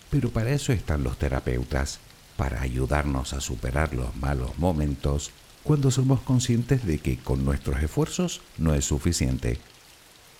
pero 0.09 0.29
para 0.29 0.51
eso 0.51 0.73
están 0.73 1.05
los 1.05 1.17
terapeutas, 1.17 1.99
para 2.36 2.62
ayudarnos 2.62 3.31
a 3.31 3.39
superar 3.39 3.93
los 3.93 4.13
malos 4.17 4.59
momentos 4.59 5.31
cuando 5.63 5.91
somos 5.91 6.19
conscientes 6.19 6.86
de 6.86 6.99
que 6.99 7.19
con 7.19 7.45
nuestros 7.45 7.81
esfuerzos 7.81 8.41
no 8.57 8.73
es 8.73 8.83
suficiente. 8.83 9.59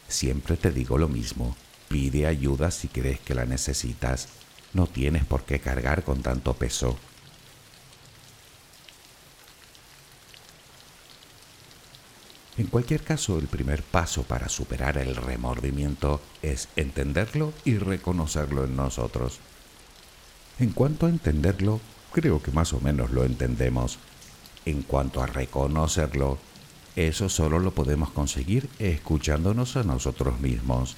Siempre 0.10 0.58
te 0.58 0.70
digo 0.70 0.98
lo 0.98 1.08
mismo, 1.08 1.56
pide 1.88 2.28
ayuda 2.28 2.72
si 2.72 2.88
crees 2.88 3.20
que 3.20 3.36
la 3.36 3.46
necesitas, 3.46 4.30
no 4.74 4.88
tienes 4.88 5.26
por 5.26 5.44
qué 5.44 5.60
cargar 5.60 6.04
con 6.04 6.22
tanto 6.22 6.54
peso. 6.54 6.98
En 12.58 12.68
cualquier 12.68 13.02
caso, 13.02 13.40
el 13.40 13.48
primer 13.48 13.82
paso 13.82 14.24
para 14.24 14.48
superar 14.48 14.98
el 15.00 15.16
remordimiento 15.16 16.22
es 16.44 16.70
entenderlo 16.76 17.52
y 17.66 17.78
reconocerlo 17.78 18.66
en 18.66 18.76
nosotros. 18.76 19.40
En 20.60 20.70
cuanto 20.70 21.08
a 21.08 21.10
entenderlo, 21.10 21.82
creo 22.12 22.44
que 22.44 22.52
más 22.52 22.74
o 22.74 22.80
menos 22.80 23.10
lo 23.10 23.24
entendemos. 23.24 23.98
En 24.66 24.84
cuanto 24.84 25.24
a 25.24 25.26
reconocerlo, 25.26 26.38
eso 26.96 27.28
solo 27.28 27.58
lo 27.58 27.72
podemos 27.72 28.12
conseguir 28.12 28.70
escuchándonos 28.78 29.76
a 29.76 29.84
nosotros 29.84 30.40
mismos. 30.40 30.96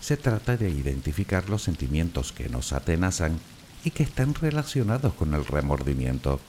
Se 0.00 0.16
trata 0.16 0.56
de 0.56 0.70
identificar 0.70 1.48
los 1.50 1.62
sentimientos 1.62 2.32
que 2.32 2.48
nos 2.48 2.72
atenazan 2.72 3.38
y 3.84 3.90
que 3.90 4.02
están 4.02 4.34
relacionados 4.34 5.14
con 5.14 5.34
el 5.34 5.44
remordimiento. 5.44 6.40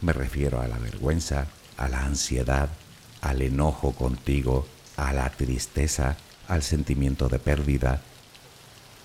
Me 0.00 0.12
refiero 0.12 0.60
a 0.60 0.68
la 0.68 0.78
vergüenza, 0.78 1.46
a 1.76 1.88
la 1.88 2.04
ansiedad, 2.04 2.68
al 3.20 3.40
enojo 3.42 3.92
contigo, 3.92 4.66
a 4.96 5.12
la 5.12 5.30
tristeza, 5.30 6.16
al 6.48 6.62
sentimiento 6.62 7.28
de 7.28 7.38
pérdida. 7.38 8.02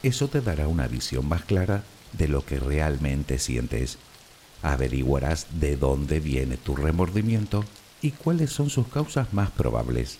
Eso 0.04 0.28
te 0.28 0.42
dará 0.42 0.68
una 0.68 0.88
visión 0.88 1.28
más 1.28 1.44
clara 1.44 1.84
de 2.14 2.28
lo 2.28 2.46
que 2.46 2.60
realmente 2.60 3.38
sientes. 3.38 4.00
Averiguarás 4.64 5.48
de 5.60 5.78
dónde 5.78 6.20
viene 6.20 6.58
tu 6.58 6.76
remordimiento 6.76 7.64
y 8.02 8.12
cuáles 8.12 8.52
son 8.52 8.70
sus 8.70 8.88
causas 8.88 9.34
más 9.34 9.52
probables. 9.52 10.20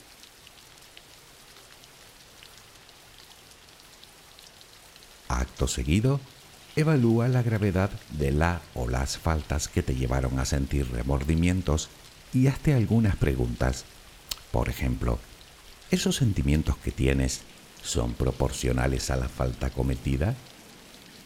Acto 5.38 5.68
seguido, 5.68 6.20
evalúa 6.76 7.28
la 7.28 7.44
gravedad 7.44 7.92
de 8.10 8.32
la 8.32 8.60
o 8.74 8.88
las 8.88 9.20
faltas 9.20 9.68
que 9.68 9.84
te 9.84 9.96
llevaron 9.96 10.40
a 10.40 10.46
sentir 10.46 10.92
remordimientos 10.92 11.90
y 12.34 12.48
hazte 12.48 12.74
algunas 12.74 13.16
preguntas. 13.18 13.86
Por 14.52 14.68
ejemplo, 14.68 15.20
¿esos 15.92 16.16
sentimientos 16.16 16.76
que 16.78 16.90
tienes 16.92 17.42
son 17.84 18.14
proporcionales 18.14 19.12
a 19.12 19.16
la 19.16 19.30
falta 19.30 19.70
cometida? 19.70 20.34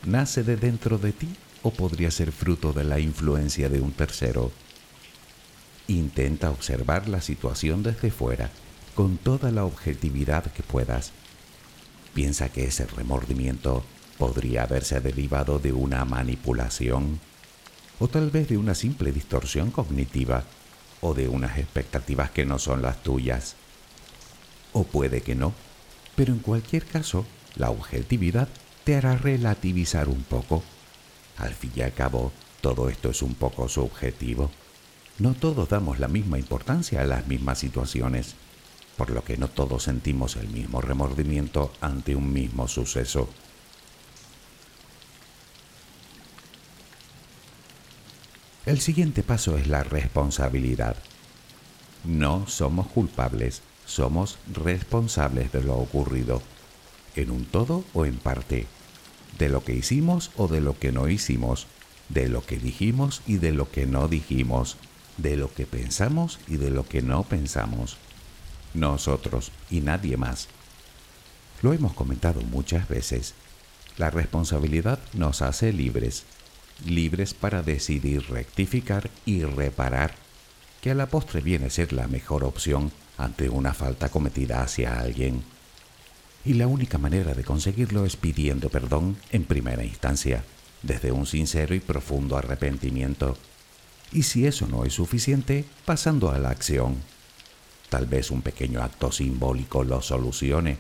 ¿Nace 0.04 0.44
de 0.44 0.58
dentro 0.58 0.98
de 0.98 1.14
ti 1.14 1.30
o 1.64 1.72
podría 1.72 2.12
ser 2.12 2.34
fruto 2.34 2.74
de 2.74 2.84
la 2.84 3.00
influencia 3.00 3.70
de 3.70 3.80
un 3.80 3.94
tercero? 3.94 4.52
Intenta 5.88 6.52
observar 6.52 7.08
la 7.08 7.22
situación 7.22 7.82
desde 7.82 8.12
fuera 8.12 8.50
con 8.94 9.16
toda 9.16 9.52
la 9.52 9.64
objetividad 9.64 10.52
que 10.52 10.64
puedas. 10.64 11.14
Piensa 12.14 12.50
que 12.50 12.66
ese 12.66 12.86
remordimiento 12.88 13.86
podría 14.22 14.62
haberse 14.66 15.00
derivado 15.00 15.58
de 15.58 15.74
una 15.74 16.06
manipulación 16.06 17.20
o 17.98 18.08
tal 18.08 18.30
vez 18.30 18.48
de 18.50 18.56
una 18.60 18.76
simple 18.76 19.12
distorsión 19.12 19.72
cognitiva 19.72 20.44
o 21.02 21.16
de 21.16 21.28
unas 21.28 21.58
expectativas 21.58 22.30
que 22.30 22.46
no 22.46 22.60
son 22.60 22.84
las 22.84 23.02
tuyas. 23.02 23.56
O 24.74 24.84
puede 24.84 25.22
que 25.22 25.34
no, 25.34 25.56
pero 26.16 26.34
en 26.34 26.40
cualquier 26.40 26.86
caso, 26.86 27.26
la 27.56 27.72
objetividad 27.72 28.48
te 28.84 28.96
hará 28.96 29.18
relativizar 29.18 30.08
un 30.08 30.22
poco. 30.22 30.62
Al 31.38 31.56
fin 31.56 31.72
y 31.76 31.82
al 31.82 31.94
cabo, 31.94 32.32
todo 32.62 32.90
esto 32.90 33.10
es 33.10 33.24
un 33.24 33.34
poco 33.34 33.68
subjetivo. 33.70 34.52
No 35.18 35.34
todos 35.34 35.68
damos 35.68 36.00
la 36.00 36.08
misma 36.08 36.38
importancia 36.38 37.02
a 37.02 37.06
las 37.06 37.26
mismas 37.26 37.58
situaciones, 37.58 38.36
por 38.98 39.10
lo 39.10 39.24
que 39.24 39.38
no 39.38 39.48
todos 39.48 39.82
sentimos 39.82 40.36
el 40.36 40.48
mismo 40.48 40.80
remordimiento 40.80 41.74
ante 41.82 42.16
un 42.16 42.32
mismo 42.32 42.68
suceso. 42.68 43.28
El 48.64 48.80
siguiente 48.80 49.24
paso 49.24 49.58
es 49.58 49.66
la 49.66 49.84
responsabilidad. 49.84 50.96
No 52.04 52.46
somos 52.48 52.86
culpables, 52.86 53.64
somos 53.88 54.38
responsables 54.54 55.52
de 55.52 55.64
lo 55.64 55.78
ocurrido, 55.78 56.44
en 57.16 57.32
un 57.32 57.46
todo 57.46 57.84
o 57.96 58.06
en 58.06 58.18
parte, 58.18 58.68
de 59.40 59.50
lo 59.50 59.64
que 59.64 59.74
hicimos 59.74 60.30
o 60.38 60.48
de 60.48 60.62
lo 60.62 60.78
que 60.78 60.92
no 60.92 61.10
hicimos, 61.10 61.66
de 62.10 62.30
lo 62.30 62.46
que 62.46 62.58
dijimos 62.58 63.24
y 63.26 63.38
de 63.38 63.52
lo 63.52 63.72
que 63.72 63.88
no 63.88 64.08
dijimos, 64.08 64.78
de 65.18 65.38
lo 65.38 65.52
que 65.52 65.66
pensamos 65.66 66.40
y 66.48 66.58
de 66.58 66.70
lo 66.70 66.88
que 66.88 67.02
no 67.02 67.24
pensamos. 67.24 67.98
Nosotros 68.76 69.52
y 69.72 69.80
nadie 69.80 70.18
más. 70.18 70.50
Lo 71.64 71.74
hemos 71.74 71.94
comentado 71.94 72.42
muchas 72.42 72.88
veces. 72.88 73.34
La 73.98 74.12
responsabilidad 74.12 75.00
nos 75.14 75.42
hace 75.42 75.74
libres, 75.74 76.26
libres 76.86 77.34
para 77.34 77.64
decidir 77.64 78.30
rectificar 78.30 79.10
y 79.26 79.44
reparar, 79.44 80.16
que 80.82 80.92
a 80.92 80.96
la 80.96 81.08
postre 81.08 81.42
viene 81.42 81.68
a 81.68 81.70
ser 81.70 81.94
la 81.94 82.08
mejor 82.08 82.44
opción 82.44 82.92
ante 83.18 83.50
una 83.50 83.74
falta 83.74 84.10
cometida 84.10 84.64
hacia 84.64 85.00
alguien. 85.00 85.44
Y 86.44 86.54
la 86.54 86.68
única 86.68 86.98
manera 86.98 87.34
de 87.34 87.44
conseguirlo 87.44 88.06
es 88.06 88.16
pidiendo 88.16 88.70
perdón 88.70 89.18
en 89.32 89.44
primera 89.46 89.84
instancia, 89.84 90.44
desde 90.82 91.12
un 91.12 91.28
sincero 91.28 91.76
y 91.76 91.80
profundo 91.80 92.36
arrepentimiento. 92.36 93.38
Y 94.12 94.24
si 94.24 94.48
eso 94.48 94.68
no 94.68 94.84
es 94.84 94.94
suficiente, 94.94 95.66
pasando 95.86 96.32
a 96.32 96.40
la 96.40 96.50
acción. 96.50 96.98
Tal 97.90 98.08
vez 98.08 98.32
un 98.32 98.42
pequeño 98.42 98.82
acto 98.82 99.12
simbólico 99.12 99.84
lo 99.84 100.02
solucione, 100.02 100.78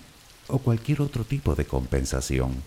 o 0.47 0.57
cualquier 0.57 1.01
otro 1.01 1.23
tipo 1.23 1.55
de 1.55 1.65
compensación 1.65 2.63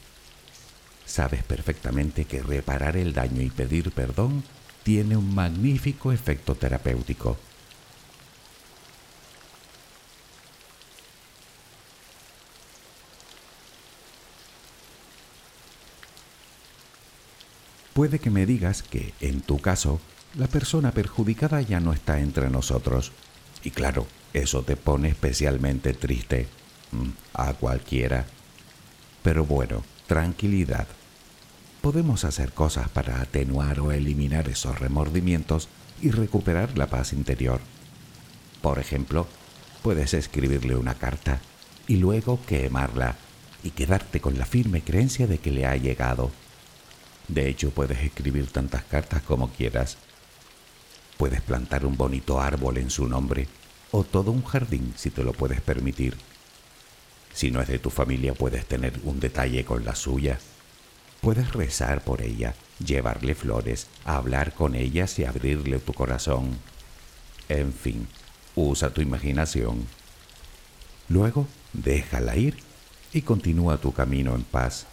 sabes 1.07 1.43
perfectamente 1.43 2.25
que 2.25 2.43
reparar 2.43 2.97
el 2.97 3.13
daño 3.13 3.43
y 3.43 3.51
pedir 3.51 3.91
perdón 3.93 4.43
tiene 4.83 5.17
un 5.17 5.35
magnífico 5.35 6.13
efecto 6.13 6.55
terapéutico. 6.55 7.39
Puede 17.95 18.19
que 18.19 18.31
me 18.31 18.45
digas 18.45 18.83
que, 18.83 19.15
en 19.21 19.41
tu 19.41 19.61
caso, 19.61 20.01
la 20.35 20.49
persona 20.49 20.91
perjudicada 20.91 21.61
ya 21.63 21.79
no 21.79 21.93
está 21.93 22.19
entre 22.19 22.51
nosotros. 22.51 23.13
Y 23.63 23.71
claro, 23.71 24.07
eso 24.33 24.65
te 24.65 24.77
pone 24.77 25.09
especialmente 25.09 25.95
triste. 25.95 26.49
Mm, 26.91 27.11
a 27.35 27.55
cualquiera. 27.55 28.27
Pero 29.23 29.45
bueno, 29.45 29.85
tranquilidad. 30.07 30.87
Podemos 31.81 32.25
hacer 32.25 32.53
cosas 32.53 32.89
para 32.89 33.21
atenuar 33.21 33.81
o 33.81 33.93
eliminar 33.93 34.49
esos 34.49 34.79
remordimientos 34.79 35.69
y 36.01 36.11
recuperar 36.11 36.77
la 36.77 36.87
paz 36.87 37.13
interior. 37.13 37.61
Por 38.63 38.79
ejemplo, 38.79 39.27
puedes 39.83 40.15
escribirle 40.15 40.77
una 40.77 40.95
carta 40.95 41.41
y 41.87 41.97
luego 41.97 42.41
quemarla 42.47 43.17
y 43.63 43.71
quedarte 43.71 44.21
con 44.21 44.39
la 44.39 44.47
firme 44.47 44.83
creencia 44.83 45.27
de 45.27 45.39
que 45.39 45.51
le 45.51 45.67
ha 45.67 45.77
llegado. 45.77 46.31
De 47.29 47.49
hecho, 47.49 47.71
puedes 47.71 47.99
escribir 48.01 48.47
tantas 48.49 48.85
cartas 48.85 49.23
como 49.23 49.51
quieras. 49.51 49.97
Puedes 51.17 51.41
plantar 51.41 51.87
un 51.87 51.97
bonito 51.97 52.41
árbol 52.41 52.79
en 52.79 52.91
su 52.91 53.07
nombre 53.07 53.49
o 53.91 54.05
todo 54.05 54.31
un 54.31 54.45
jardín 54.45 54.93
si 54.97 55.11
te 55.11 55.23
lo 55.23 55.33
puedes 55.33 55.61
permitir. 55.61 56.17
Si 57.35 57.51
no 57.51 57.61
es 57.61 57.69
de 57.69 57.81
tu 57.81 57.91
familia, 57.91 58.33
puedes 58.33 58.65
tener 58.67 59.01
un 59.03 59.19
detalle 59.19 59.65
con 59.65 59.85
la 59.85 59.97
suya. 59.97 60.39
Puedes 61.21 61.53
rezar 61.53 62.03
por 62.03 62.23
ella, 62.23 62.55
llevarle 62.85 63.35
flores, 63.35 63.89
hablar 64.05 64.55
con 64.55 64.77
ellas 64.77 65.19
y 65.19 65.25
abrirle 65.25 65.81
tu 65.81 65.93
corazón. 65.93 66.57
En 67.49 67.73
fin, 67.73 68.07
usa 68.55 68.91
tu 68.91 69.01
imaginación. 69.01 69.87
Luego, 71.09 71.49
déjala 71.73 72.37
ir 72.37 72.57
y 73.13 73.23
continúa 73.23 73.79
tu 73.79 73.93
camino 73.93 74.35
en 74.35 74.45
paz. 74.45 74.87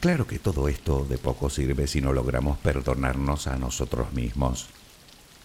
Claro 0.00 0.26
que 0.26 0.38
todo 0.38 0.68
esto 0.68 1.04
de 1.04 1.18
poco 1.18 1.50
sirve 1.50 1.86
si 1.86 2.00
no 2.00 2.12
logramos 2.12 2.58
perdonarnos 2.58 3.46
a 3.46 3.56
nosotros 3.56 4.12
mismos. 4.12 4.68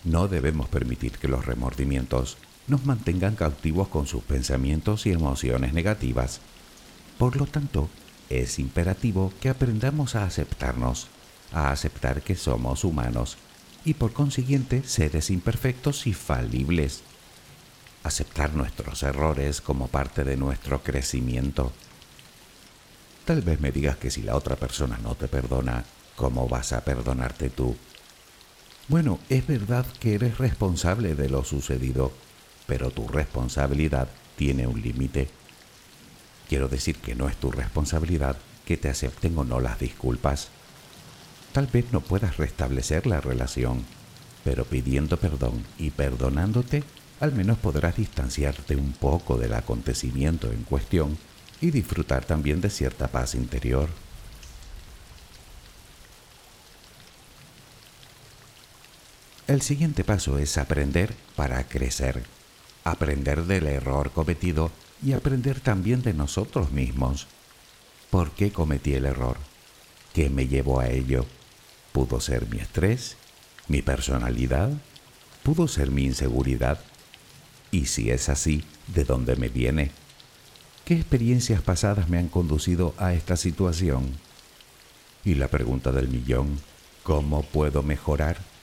No 0.05 0.27
debemos 0.27 0.69
permitir 0.69 1.13
que 1.13 1.27
los 1.27 1.45
remordimientos 1.45 2.37
nos 2.67 2.85
mantengan 2.85 3.35
cautivos 3.35 3.87
con 3.87 4.05
sus 4.05 4.23
pensamientos 4.23 5.05
y 5.07 5.11
emociones 5.11 5.73
negativas. 5.73 6.41
Por 7.17 7.37
lo 7.37 7.47
tanto, 7.47 7.89
es 8.29 8.59
imperativo 8.59 9.33
que 9.41 9.49
aprendamos 9.49 10.15
a 10.15 10.25
aceptarnos, 10.25 11.07
a 11.51 11.71
aceptar 11.71 12.21
que 12.21 12.35
somos 12.35 12.83
humanos 12.83 13.37
y 13.83 13.95
por 13.95 14.13
consiguiente 14.13 14.83
seres 14.85 15.31
imperfectos 15.31 16.05
y 16.05 16.13
falibles. 16.13 17.01
Aceptar 18.03 18.53
nuestros 18.53 19.01
errores 19.01 19.59
como 19.59 19.87
parte 19.87 20.23
de 20.23 20.37
nuestro 20.37 20.83
crecimiento. 20.83 21.71
Tal 23.25 23.41
vez 23.41 23.59
me 23.59 23.71
digas 23.71 23.97
que 23.97 24.11
si 24.11 24.21
la 24.21 24.35
otra 24.35 24.55
persona 24.55 24.99
no 25.01 25.15
te 25.15 25.27
perdona, 25.27 25.83
¿cómo 26.15 26.47
vas 26.47 26.73
a 26.73 26.83
perdonarte 26.83 27.49
tú? 27.49 27.75
Bueno, 28.87 29.19
es 29.29 29.47
verdad 29.47 29.85
que 29.99 30.13
eres 30.13 30.37
responsable 30.37 31.15
de 31.15 31.27
lo 31.27 31.43
sucedido, 31.43 32.11
pero 32.67 32.91
tu 32.91 33.07
responsabilidad 33.07 34.07
tiene 34.35 34.67
un 34.67 34.79
límite. 34.79 35.27
Quiero 36.47 36.67
decir 36.67 36.97
que 36.97 37.15
no 37.15 37.27
es 37.27 37.35
tu 37.35 37.51
responsabilidad 37.51 38.37
que 38.63 38.77
te 38.77 38.89
acepten 38.89 39.35
o 39.39 39.43
no 39.43 39.59
las 39.59 39.79
disculpas. 39.79 40.49
Tal 41.51 41.65
vez 41.65 41.85
no 41.91 42.01
puedas 42.01 42.37
restablecer 42.37 43.07
la 43.07 43.21
relación, 43.21 43.83
pero 44.43 44.65
pidiendo 44.65 45.17
perdón 45.17 45.63
y 45.79 45.89
perdonándote, 45.89 46.83
al 47.19 47.33
menos 47.33 47.57
podrás 47.57 47.95
distanciarte 47.95 48.75
un 48.75 48.91
poco 48.91 49.37
del 49.37 49.53
acontecimiento 49.53 50.51
en 50.51 50.61
cuestión 50.63 51.17
y 51.59 51.71
disfrutar 51.71 52.25
también 52.25 52.61
de 52.61 52.69
cierta 52.69 53.07
paz 53.07 53.33
interior. 53.33 53.89
El 59.47 59.61
siguiente 59.61 60.03
paso 60.03 60.39
es 60.39 60.57
aprender 60.57 61.13
para 61.35 61.67
crecer, 61.67 62.23
aprender 62.83 63.43
del 63.43 63.67
error 63.67 64.09
cometido 64.09 64.71
y 65.03 65.13
aprender 65.13 65.59
también 65.59 66.01
de 66.01 66.15
nosotros 66.15 66.71
mismos. 66.71 67.27
¿Por 68.09 68.31
qué 68.31 68.51
cometí 68.51 68.95
el 68.95 69.05
error? 69.05 69.37
¿Qué 70.13 70.31
me 70.31 70.47
llevó 70.47 70.79
a 70.79 70.89
ello? 70.89 71.27
¿Pudo 71.91 72.19
ser 72.21 72.49
mi 72.49 72.57
estrés? 72.57 73.17
¿Mi 73.67 73.83
personalidad? 73.83 74.71
¿Pudo 75.43 75.67
ser 75.67 75.91
mi 75.91 76.05
inseguridad? 76.05 76.79
Y 77.69 77.85
si 77.85 78.09
es 78.09 78.29
así, 78.29 78.63
¿de 78.87 79.03
dónde 79.03 79.35
me 79.35 79.49
viene? 79.49 79.91
¿Qué 80.85 80.95
experiencias 80.95 81.61
pasadas 81.61 82.09
me 82.09 82.17
han 82.17 82.29
conducido 82.29 82.95
a 82.97 83.13
esta 83.13 83.37
situación? 83.37 84.09
Y 85.23 85.35
la 85.35 85.49
pregunta 85.49 85.91
del 85.91 86.07
millón, 86.07 86.59
¿cómo 87.03 87.43
puedo 87.43 87.83
mejorar? 87.83 88.54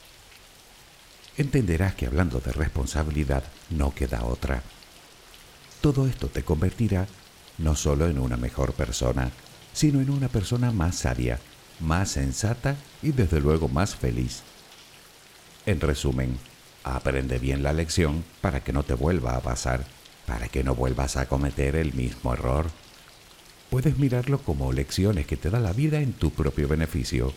Entenderás 1.35 1.95
que 1.95 2.05
hablando 2.05 2.39
de 2.39 2.51
responsabilidad 2.51 3.43
no 3.71 3.93
queda 3.93 4.23
otra. 4.23 4.61
Todo 5.81 6.07
esto 6.07 6.27
te 6.27 6.43
convertirá 6.43 7.07
no 7.57 7.75
solo 7.75 8.07
en 8.07 8.19
una 8.19 8.37
mejor 8.37 8.73
persona, 8.73 9.31
sino 9.73 9.99
en 9.99 10.11
una 10.11 10.27
persona 10.27 10.71
más 10.71 10.95
sabia, 10.95 11.39
más 11.79 12.11
sensata 12.11 12.75
y 13.01 13.11
desde 13.11 13.39
luego 13.39 13.67
más 13.67 13.95
feliz. 13.95 14.43
En 15.65 15.79
resumen, 15.79 16.37
aprende 16.83 17.39
bien 17.39 17.63
la 17.63 17.73
lección 17.73 18.23
para 18.41 18.63
que 18.63 18.73
no 18.73 18.83
te 18.83 18.93
vuelva 18.93 19.35
a 19.35 19.41
pasar, 19.41 19.85
para 20.27 20.49
que 20.49 20.63
no 20.63 20.75
vuelvas 20.75 21.17
a 21.17 21.27
cometer 21.27 21.75
el 21.75 21.93
mismo 21.93 22.33
error. 22.33 22.67
Puedes 23.71 23.97
mirarlo 23.97 24.37
como 24.39 24.71
lecciones 24.71 25.25
que 25.25 25.37
te 25.37 25.49
da 25.49 25.59
la 25.59 25.73
vida 25.73 25.99
en 25.99 26.13
tu 26.13 26.31
propio 26.31 26.67
beneficio, 26.67 27.33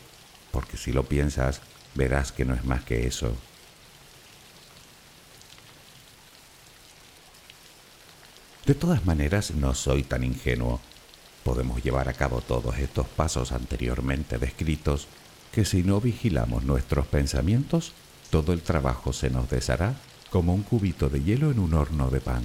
porque 0.51 0.77
si 0.77 0.93
lo 0.93 1.05
piensas, 1.05 1.63
verás 1.95 2.31
que 2.33 2.45
no 2.45 2.55
es 2.55 2.65
más 2.65 2.85
que 2.85 3.07
eso. 3.07 3.35
De 8.67 8.75
todas 8.75 9.07
maneras, 9.07 9.53
no 9.53 9.75
soy 9.75 10.03
tan 10.03 10.25
ingenuo. 10.25 10.81
Podemos 11.45 11.85
llevar 11.85 12.09
a 12.09 12.15
cabo 12.15 12.41
todos 12.41 12.77
estos 12.79 13.07
pasos 13.07 13.53
anteriormente 13.53 14.39
descritos 14.39 15.07
que 15.53 15.65
si 15.65 15.85
no 15.85 16.01
vigilamos 16.01 16.65
nuestros 16.65 17.07
pensamientos, 17.07 17.93
todo 18.29 18.53
el 18.53 18.63
trabajo 18.63 19.13
se 19.13 19.31
nos 19.31 19.49
deshará 19.49 19.95
como 20.31 20.53
un 20.53 20.65
cubito 20.65 21.09
de 21.09 21.23
hielo 21.23 21.53
en 21.53 21.61
un 21.61 21.75
horno 21.75 22.11
de 22.11 22.21
pan. 22.21 22.43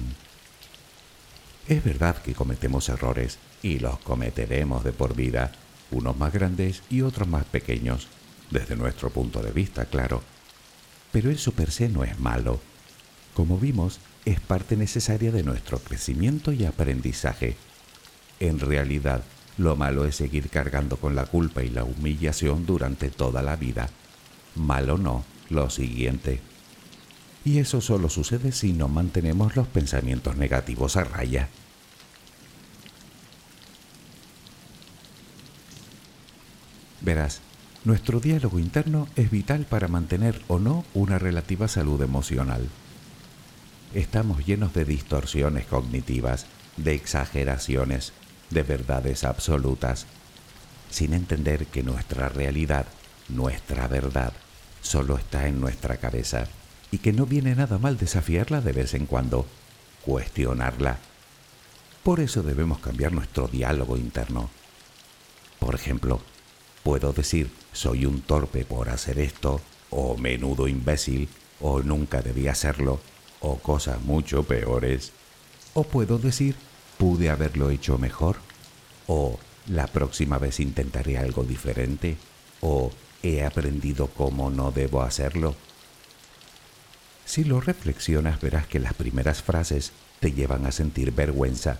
Es 1.66 1.82
verdad 1.82 2.16
que 2.22 2.34
cometemos 2.34 2.88
errores 2.88 3.38
y 3.60 3.80
los 3.80 3.98
cometeremos 3.98 4.84
de 4.84 4.92
por 4.92 5.16
vida, 5.16 5.50
unos 5.90 6.16
más 6.16 6.32
grandes 6.32 6.84
y 6.88 7.02
otros 7.02 7.26
más 7.26 7.46
pequeños, 7.46 8.06
desde 8.48 8.76
nuestro 8.76 9.10
punto 9.10 9.42
de 9.42 9.50
vista, 9.50 9.86
claro. 9.86 10.22
Pero 11.10 11.32
eso 11.32 11.50
per 11.50 11.72
se 11.72 11.88
no 11.88 12.04
es 12.04 12.16
malo. 12.20 12.60
Como 13.34 13.58
vimos, 13.58 13.98
es 14.24 14.40
parte 14.40 14.76
necesaria 14.76 15.32
de 15.32 15.42
nuestro 15.42 15.78
crecimiento 15.78 16.52
y 16.52 16.64
aprendizaje. 16.64 17.56
En 18.40 18.60
realidad, 18.60 19.24
lo 19.58 19.76
malo 19.76 20.04
es 20.04 20.16
seguir 20.16 20.48
cargando 20.48 20.96
con 20.96 21.14
la 21.14 21.26
culpa 21.26 21.62
y 21.62 21.70
la 21.70 21.84
humillación 21.84 22.64
durante 22.64 23.10
toda 23.10 23.42
la 23.42 23.56
vida. 23.56 23.88
Malo 24.54 24.96
no, 24.98 25.24
lo 25.50 25.70
siguiente. 25.70 26.40
Y 27.44 27.58
eso 27.58 27.80
solo 27.80 28.08
sucede 28.08 28.52
si 28.52 28.72
no 28.72 28.88
mantenemos 28.88 29.56
los 29.56 29.66
pensamientos 29.66 30.36
negativos 30.36 30.96
a 30.96 31.04
raya. 31.04 31.48
Verás, 37.00 37.40
nuestro 37.84 38.20
diálogo 38.20 38.60
interno 38.60 39.08
es 39.16 39.28
vital 39.28 39.66
para 39.68 39.88
mantener 39.88 40.40
o 40.46 40.60
no 40.60 40.84
una 40.94 41.18
relativa 41.18 41.66
salud 41.66 42.00
emocional 42.00 42.68
estamos 43.94 44.46
llenos 44.46 44.72
de 44.72 44.84
distorsiones 44.84 45.66
cognitivas, 45.66 46.46
de 46.76 46.94
exageraciones, 46.94 48.12
de 48.50 48.62
verdades 48.62 49.24
absolutas, 49.24 50.06
sin 50.90 51.14
entender 51.14 51.66
que 51.66 51.82
nuestra 51.82 52.28
realidad, 52.28 52.86
nuestra 53.28 53.88
verdad, 53.88 54.32
solo 54.82 55.16
está 55.16 55.46
en 55.46 55.60
nuestra 55.60 55.96
cabeza 55.96 56.46
y 56.90 56.98
que 56.98 57.12
no 57.12 57.26
viene 57.26 57.54
nada 57.54 57.78
mal 57.78 57.96
desafiarla 57.96 58.60
de 58.60 58.72
vez 58.72 58.94
en 58.94 59.06
cuando, 59.06 59.46
cuestionarla. 60.04 60.98
Por 62.02 62.20
eso 62.20 62.42
debemos 62.42 62.80
cambiar 62.80 63.12
nuestro 63.12 63.48
diálogo 63.48 63.96
interno. 63.96 64.50
Por 65.58 65.74
ejemplo, 65.74 66.20
puedo 66.82 67.12
decir 67.12 67.50
soy 67.72 68.04
un 68.04 68.20
torpe 68.20 68.64
por 68.64 68.90
hacer 68.90 69.18
esto, 69.18 69.60
o 69.90 70.16
menudo 70.16 70.68
imbécil, 70.68 71.28
o 71.60 71.82
nunca 71.82 72.20
debí 72.22 72.48
hacerlo, 72.48 73.00
o 73.42 73.58
cosas 73.58 74.00
mucho 74.00 74.44
peores. 74.44 75.12
O 75.74 75.84
puedo 75.84 76.18
decir, 76.18 76.54
pude 76.96 77.28
haberlo 77.28 77.70
hecho 77.70 77.98
mejor. 77.98 78.36
O 79.06 79.38
la 79.66 79.86
próxima 79.86 80.38
vez 80.38 80.60
intentaré 80.60 81.18
algo 81.18 81.42
diferente. 81.42 82.16
O 82.60 82.92
he 83.22 83.44
aprendido 83.44 84.06
cómo 84.08 84.50
no 84.50 84.70
debo 84.70 85.02
hacerlo. 85.02 85.54
Si 87.24 87.44
lo 87.44 87.60
reflexionas 87.60 88.40
verás 88.40 88.66
que 88.66 88.78
las 88.78 88.94
primeras 88.94 89.42
frases 89.42 89.92
te 90.20 90.32
llevan 90.32 90.66
a 90.66 90.72
sentir 90.72 91.12
vergüenza 91.12 91.78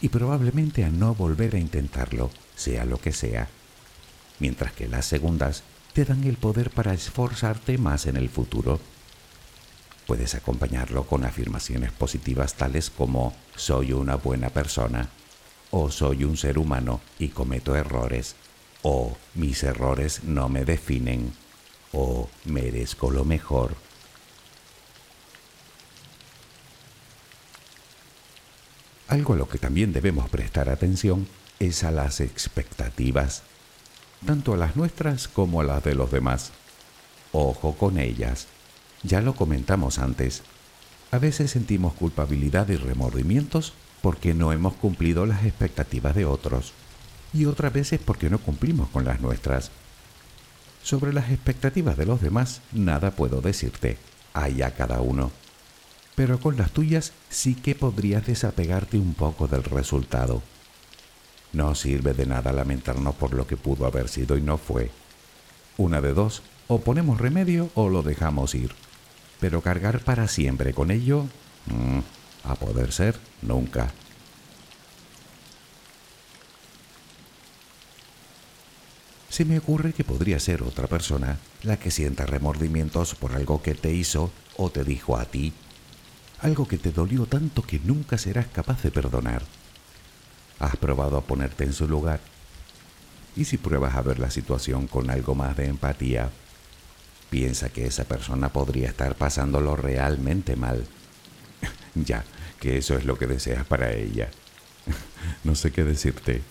y 0.00 0.10
probablemente 0.10 0.84
a 0.84 0.90
no 0.90 1.14
volver 1.14 1.56
a 1.56 1.58
intentarlo, 1.58 2.30
sea 2.54 2.84
lo 2.84 2.98
que 2.98 3.12
sea, 3.12 3.48
mientras 4.38 4.72
que 4.72 4.88
las 4.88 5.06
segundas 5.06 5.62
te 5.92 6.04
dan 6.04 6.24
el 6.24 6.36
poder 6.36 6.70
para 6.70 6.92
esforzarte 6.92 7.78
más 7.78 8.06
en 8.06 8.16
el 8.16 8.28
futuro. 8.28 8.78
Puedes 10.06 10.36
acompañarlo 10.36 11.04
con 11.04 11.24
afirmaciones 11.24 11.90
positivas 11.90 12.54
tales 12.54 12.90
como 12.90 13.34
soy 13.56 13.92
una 13.92 14.14
buena 14.14 14.50
persona, 14.50 15.08
o 15.72 15.90
soy 15.90 16.22
un 16.22 16.36
ser 16.36 16.58
humano 16.58 17.00
y 17.18 17.28
cometo 17.28 17.74
errores, 17.74 18.36
o 18.82 19.16
mis 19.34 19.64
errores 19.64 20.22
no 20.22 20.48
me 20.48 20.64
definen, 20.64 21.32
o 21.92 22.28
merezco 22.44 23.10
lo 23.10 23.24
mejor. 23.24 23.74
Algo 29.08 29.34
a 29.34 29.36
lo 29.36 29.48
que 29.48 29.58
también 29.58 29.92
debemos 29.92 30.28
prestar 30.28 30.68
atención 30.68 31.26
es 31.58 31.82
a 31.82 31.90
las 31.90 32.20
expectativas, 32.20 33.42
tanto 34.24 34.54
a 34.54 34.56
las 34.56 34.76
nuestras 34.76 35.26
como 35.26 35.60
a 35.60 35.64
las 35.64 35.82
de 35.82 35.96
los 35.96 36.12
demás. 36.12 36.52
Ojo 37.32 37.76
con 37.76 37.98
ellas 37.98 38.46
ya 39.06 39.20
lo 39.20 39.34
comentamos 39.34 39.98
antes. 39.98 40.42
A 41.10 41.18
veces 41.18 41.52
sentimos 41.52 41.94
culpabilidad 41.94 42.68
y 42.68 42.76
remordimientos 42.76 43.72
porque 44.02 44.34
no 44.34 44.52
hemos 44.52 44.74
cumplido 44.74 45.24
las 45.26 45.44
expectativas 45.44 46.14
de 46.14 46.24
otros 46.24 46.72
y 47.32 47.46
otras 47.46 47.72
veces 47.72 48.00
porque 48.04 48.30
no 48.30 48.38
cumplimos 48.38 48.88
con 48.88 49.04
las 49.04 49.20
nuestras. 49.20 49.70
Sobre 50.82 51.12
las 51.12 51.30
expectativas 51.30 51.96
de 51.96 52.06
los 52.06 52.20
demás 52.20 52.60
nada 52.72 53.12
puedo 53.12 53.40
decirte, 53.40 53.98
a 54.34 54.70
cada 54.72 55.00
uno. 55.00 55.30
Pero 56.14 56.38
con 56.40 56.56
las 56.56 56.70
tuyas 56.70 57.12
sí 57.28 57.54
que 57.54 57.74
podrías 57.74 58.26
desapegarte 58.26 58.98
un 58.98 59.14
poco 59.14 59.48
del 59.48 59.64
resultado. 59.64 60.42
No 61.52 61.74
sirve 61.74 62.14
de 62.14 62.26
nada 62.26 62.52
lamentarnos 62.52 63.14
por 63.14 63.32
lo 63.34 63.46
que 63.46 63.56
pudo 63.56 63.86
haber 63.86 64.08
sido 64.08 64.36
y 64.36 64.42
no 64.42 64.58
fue. 64.58 64.90
Una 65.78 66.00
de 66.00 66.12
dos, 66.12 66.42
o 66.68 66.80
ponemos 66.80 67.20
remedio 67.20 67.70
o 67.74 67.88
lo 67.88 68.02
dejamos 68.02 68.54
ir 68.54 68.72
pero 69.40 69.60
cargar 69.60 70.00
para 70.00 70.28
siempre 70.28 70.72
con 70.72 70.90
ello, 70.90 71.26
mm, 71.66 71.98
a 72.44 72.54
poder 72.54 72.92
ser, 72.92 73.18
nunca. 73.42 73.92
Se 79.36 79.44
me 79.44 79.58
ocurre 79.58 79.92
que 79.92 80.02
podría 80.02 80.40
ser 80.40 80.62
otra 80.62 80.86
persona 80.86 81.38
la 81.62 81.76
que 81.76 81.90
sienta 81.90 82.24
remordimientos 82.24 83.14
por 83.14 83.32
algo 83.32 83.60
que 83.60 83.74
te 83.74 83.92
hizo 83.92 84.30
o 84.56 84.70
te 84.70 84.82
dijo 84.82 85.18
a 85.18 85.26
ti. 85.26 85.52
Algo 86.40 86.66
que 86.66 86.78
te 86.78 86.90
dolió 86.90 87.26
tanto 87.26 87.60
que 87.62 87.78
nunca 87.80 88.16
serás 88.16 88.46
capaz 88.46 88.82
de 88.82 88.90
perdonar. 88.90 89.42
¿Has 90.58 90.76
probado 90.76 91.18
a 91.18 91.20
ponerte 91.20 91.64
en 91.64 91.74
su 91.74 91.86
lugar? 91.86 92.20
Y 93.36 93.44
si 93.44 93.58
pruebas 93.58 93.94
a 93.94 94.00
ver 94.00 94.18
la 94.18 94.30
situación 94.30 94.86
con 94.86 95.10
algo 95.10 95.34
más 95.34 95.54
de 95.54 95.66
empatía, 95.66 96.30
piensa 97.30 97.68
que 97.68 97.86
esa 97.86 98.04
persona 98.04 98.52
podría 98.52 98.88
estar 98.88 99.14
pasándolo 99.16 99.76
realmente 99.76 100.56
mal. 100.56 100.86
ya, 101.94 102.24
que 102.60 102.78
eso 102.78 102.96
es 102.96 103.04
lo 103.04 103.18
que 103.18 103.26
deseas 103.26 103.66
para 103.66 103.92
ella. 103.92 104.30
no 105.44 105.54
sé 105.54 105.72
qué 105.72 105.84
decirte. 105.84 106.42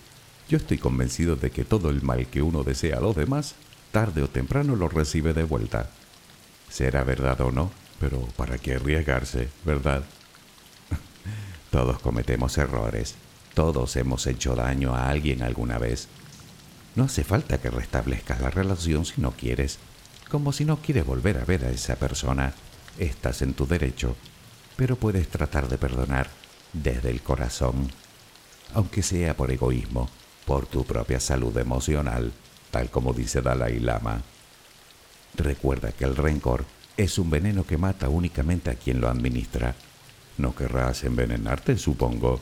Yo 0.48 0.58
estoy 0.58 0.78
convencido 0.78 1.36
de 1.36 1.50
que 1.50 1.64
todo 1.64 1.90
el 1.90 2.02
mal 2.02 2.26
que 2.28 2.42
uno 2.42 2.62
desea 2.62 2.98
a 2.98 3.00
los 3.00 3.16
demás, 3.16 3.54
tarde 3.90 4.22
o 4.22 4.28
temprano 4.28 4.76
lo 4.76 4.88
recibe 4.88 5.34
de 5.34 5.42
vuelta. 5.42 5.90
Será 6.68 7.02
verdad 7.02 7.40
o 7.40 7.50
no, 7.50 7.70
pero 7.98 8.20
¿para 8.36 8.58
qué 8.58 8.74
arriesgarse, 8.74 9.48
verdad? 9.64 10.04
Todos 11.70 11.98
cometemos 12.00 12.58
errores. 12.58 13.16
Todos 13.54 13.96
hemos 13.96 14.26
hecho 14.26 14.54
daño 14.54 14.94
a 14.94 15.08
alguien 15.08 15.42
alguna 15.42 15.78
vez. 15.78 16.08
No 16.94 17.04
hace 17.04 17.24
falta 17.24 17.58
que 17.58 17.70
restablezcas 17.70 18.40
la 18.40 18.50
relación 18.50 19.04
si 19.04 19.20
no 19.20 19.32
quieres. 19.32 19.78
Como 20.30 20.52
si 20.52 20.64
no 20.64 20.78
quieres 20.78 21.06
volver 21.06 21.38
a 21.38 21.44
ver 21.44 21.64
a 21.64 21.70
esa 21.70 21.96
persona. 21.96 22.52
Estás 22.98 23.42
en 23.42 23.54
tu 23.54 23.66
derecho, 23.66 24.16
pero 24.76 24.96
puedes 24.96 25.28
tratar 25.28 25.68
de 25.68 25.78
perdonar 25.78 26.28
desde 26.72 27.10
el 27.10 27.22
corazón, 27.22 27.90
aunque 28.74 29.02
sea 29.02 29.36
por 29.36 29.50
egoísmo 29.50 30.08
por 30.46 30.66
tu 30.66 30.84
propia 30.84 31.20
salud 31.20 31.56
emocional, 31.58 32.32
tal 32.70 32.88
como 32.88 33.12
dice 33.12 33.42
Dalai 33.42 33.80
Lama. 33.80 34.22
Recuerda 35.34 35.92
que 35.92 36.04
el 36.04 36.16
rencor 36.16 36.64
es 36.96 37.18
un 37.18 37.28
veneno 37.28 37.64
que 37.64 37.76
mata 37.76 38.08
únicamente 38.08 38.70
a 38.70 38.76
quien 38.76 39.00
lo 39.00 39.08
administra. 39.08 39.74
No 40.38 40.54
querrás 40.54 41.04
envenenarte, 41.04 41.76
supongo. 41.76 42.40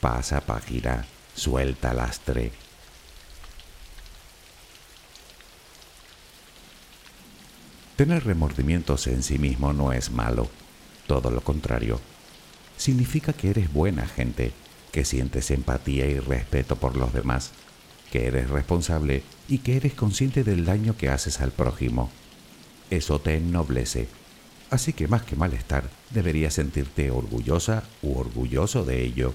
Pasa 0.00 0.40
página, 0.40 1.06
suelta 1.34 1.94
lastre. 1.94 2.52
Tener 7.96 8.24
remordimientos 8.24 9.06
en 9.06 9.22
sí 9.22 9.38
mismo 9.38 9.72
no 9.72 9.92
es 9.92 10.10
malo, 10.10 10.48
todo 11.06 11.30
lo 11.30 11.42
contrario. 11.42 12.00
Significa 12.76 13.32
que 13.32 13.50
eres 13.50 13.72
buena 13.72 14.08
gente 14.08 14.52
que 14.90 15.04
sientes 15.04 15.52
empatía 15.52 16.06
y 16.06 16.18
respeto 16.18 16.74
por 16.74 16.96
los 16.96 17.12
demás, 17.12 17.52
que 18.10 18.26
eres 18.26 18.50
responsable 18.50 19.22
y 19.46 19.58
que 19.58 19.76
eres 19.76 19.94
consciente 19.94 20.42
del 20.42 20.64
daño 20.64 20.96
que 20.96 21.08
haces 21.08 21.40
al 21.40 21.52
prójimo. 21.52 22.10
Eso 22.90 23.20
te 23.20 23.36
ennoblece. 23.36 24.08
Así 24.70 24.92
que 24.92 25.06
más 25.06 25.22
que 25.22 25.36
malestar, 25.36 25.88
deberías 26.10 26.54
sentirte 26.54 27.12
orgullosa 27.12 27.84
u 28.02 28.18
orgulloso 28.18 28.84
de 28.84 29.04
ello. 29.04 29.34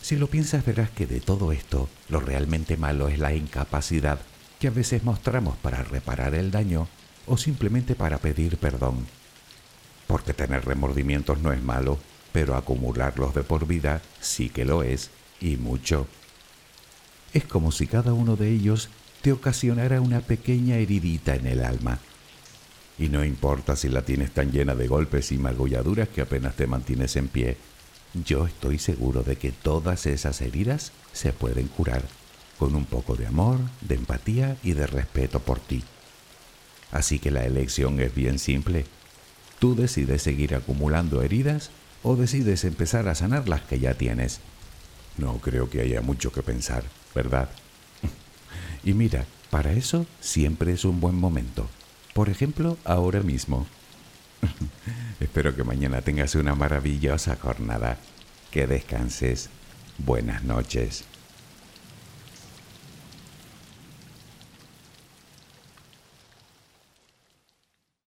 Si 0.00 0.14
lo 0.14 0.28
piensas 0.28 0.64
verás 0.64 0.90
que 0.90 1.08
de 1.08 1.18
todo 1.18 1.50
esto, 1.50 1.88
lo 2.08 2.20
realmente 2.20 2.76
malo 2.76 3.08
es 3.08 3.18
la 3.18 3.34
incapacidad 3.34 4.20
que 4.60 4.68
a 4.68 4.72
veces 4.72 5.02
mostramos 5.02 5.56
para 5.56 5.82
reparar 5.82 6.36
el 6.36 6.52
daño 6.52 6.86
o 7.28 7.36
simplemente 7.36 7.94
para 7.94 8.18
pedir 8.18 8.56
perdón. 8.56 9.06
Porque 10.06 10.34
tener 10.34 10.64
remordimientos 10.64 11.38
no 11.40 11.52
es 11.52 11.62
malo, 11.62 11.98
pero 12.32 12.56
acumularlos 12.56 13.34
de 13.34 13.42
por 13.42 13.66
vida 13.66 14.02
sí 14.20 14.48
que 14.48 14.64
lo 14.64 14.82
es, 14.82 15.10
y 15.40 15.56
mucho. 15.56 16.06
Es 17.32 17.44
como 17.44 17.72
si 17.72 17.86
cada 17.86 18.12
uno 18.12 18.36
de 18.36 18.50
ellos 18.50 18.88
te 19.22 19.32
ocasionara 19.32 20.00
una 20.00 20.20
pequeña 20.20 20.76
heridita 20.76 21.34
en 21.34 21.46
el 21.46 21.64
alma. 21.64 21.98
Y 22.98 23.08
no 23.08 23.24
importa 23.24 23.76
si 23.76 23.88
la 23.88 24.02
tienes 24.02 24.32
tan 24.32 24.50
llena 24.50 24.74
de 24.74 24.88
golpes 24.88 25.30
y 25.30 25.38
magulladuras 25.38 26.08
que 26.08 26.22
apenas 26.22 26.56
te 26.56 26.66
mantienes 26.66 27.16
en 27.16 27.28
pie, 27.28 27.56
yo 28.24 28.46
estoy 28.46 28.78
seguro 28.78 29.22
de 29.22 29.36
que 29.36 29.52
todas 29.52 30.06
esas 30.06 30.40
heridas 30.40 30.92
se 31.12 31.32
pueden 31.32 31.68
curar 31.68 32.02
con 32.58 32.74
un 32.74 32.86
poco 32.86 33.14
de 33.14 33.26
amor, 33.26 33.58
de 33.82 33.94
empatía 33.94 34.56
y 34.64 34.72
de 34.72 34.86
respeto 34.86 35.38
por 35.40 35.60
ti. 35.60 35.84
Así 36.90 37.18
que 37.18 37.30
la 37.30 37.44
elección 37.44 38.00
es 38.00 38.14
bien 38.14 38.38
simple. 38.38 38.84
Tú 39.58 39.74
decides 39.74 40.22
seguir 40.22 40.54
acumulando 40.54 41.22
heridas 41.22 41.70
o 42.02 42.16
decides 42.16 42.64
empezar 42.64 43.08
a 43.08 43.14
sanar 43.14 43.48
las 43.48 43.62
que 43.62 43.80
ya 43.80 43.94
tienes. 43.94 44.40
No 45.16 45.38
creo 45.38 45.68
que 45.68 45.80
haya 45.80 46.00
mucho 46.00 46.32
que 46.32 46.42
pensar, 46.42 46.84
¿verdad? 47.14 47.48
y 48.84 48.94
mira, 48.94 49.26
para 49.50 49.72
eso 49.72 50.06
siempre 50.20 50.72
es 50.72 50.84
un 50.84 51.00
buen 51.00 51.16
momento. 51.16 51.68
Por 52.14 52.28
ejemplo, 52.28 52.78
ahora 52.84 53.20
mismo. 53.20 53.66
Espero 55.20 55.54
que 55.54 55.64
mañana 55.64 56.02
tengas 56.02 56.34
una 56.34 56.54
maravillosa 56.54 57.36
jornada. 57.36 57.98
Que 58.50 58.66
descanses. 58.66 59.50
Buenas 59.98 60.44
noches. 60.44 61.04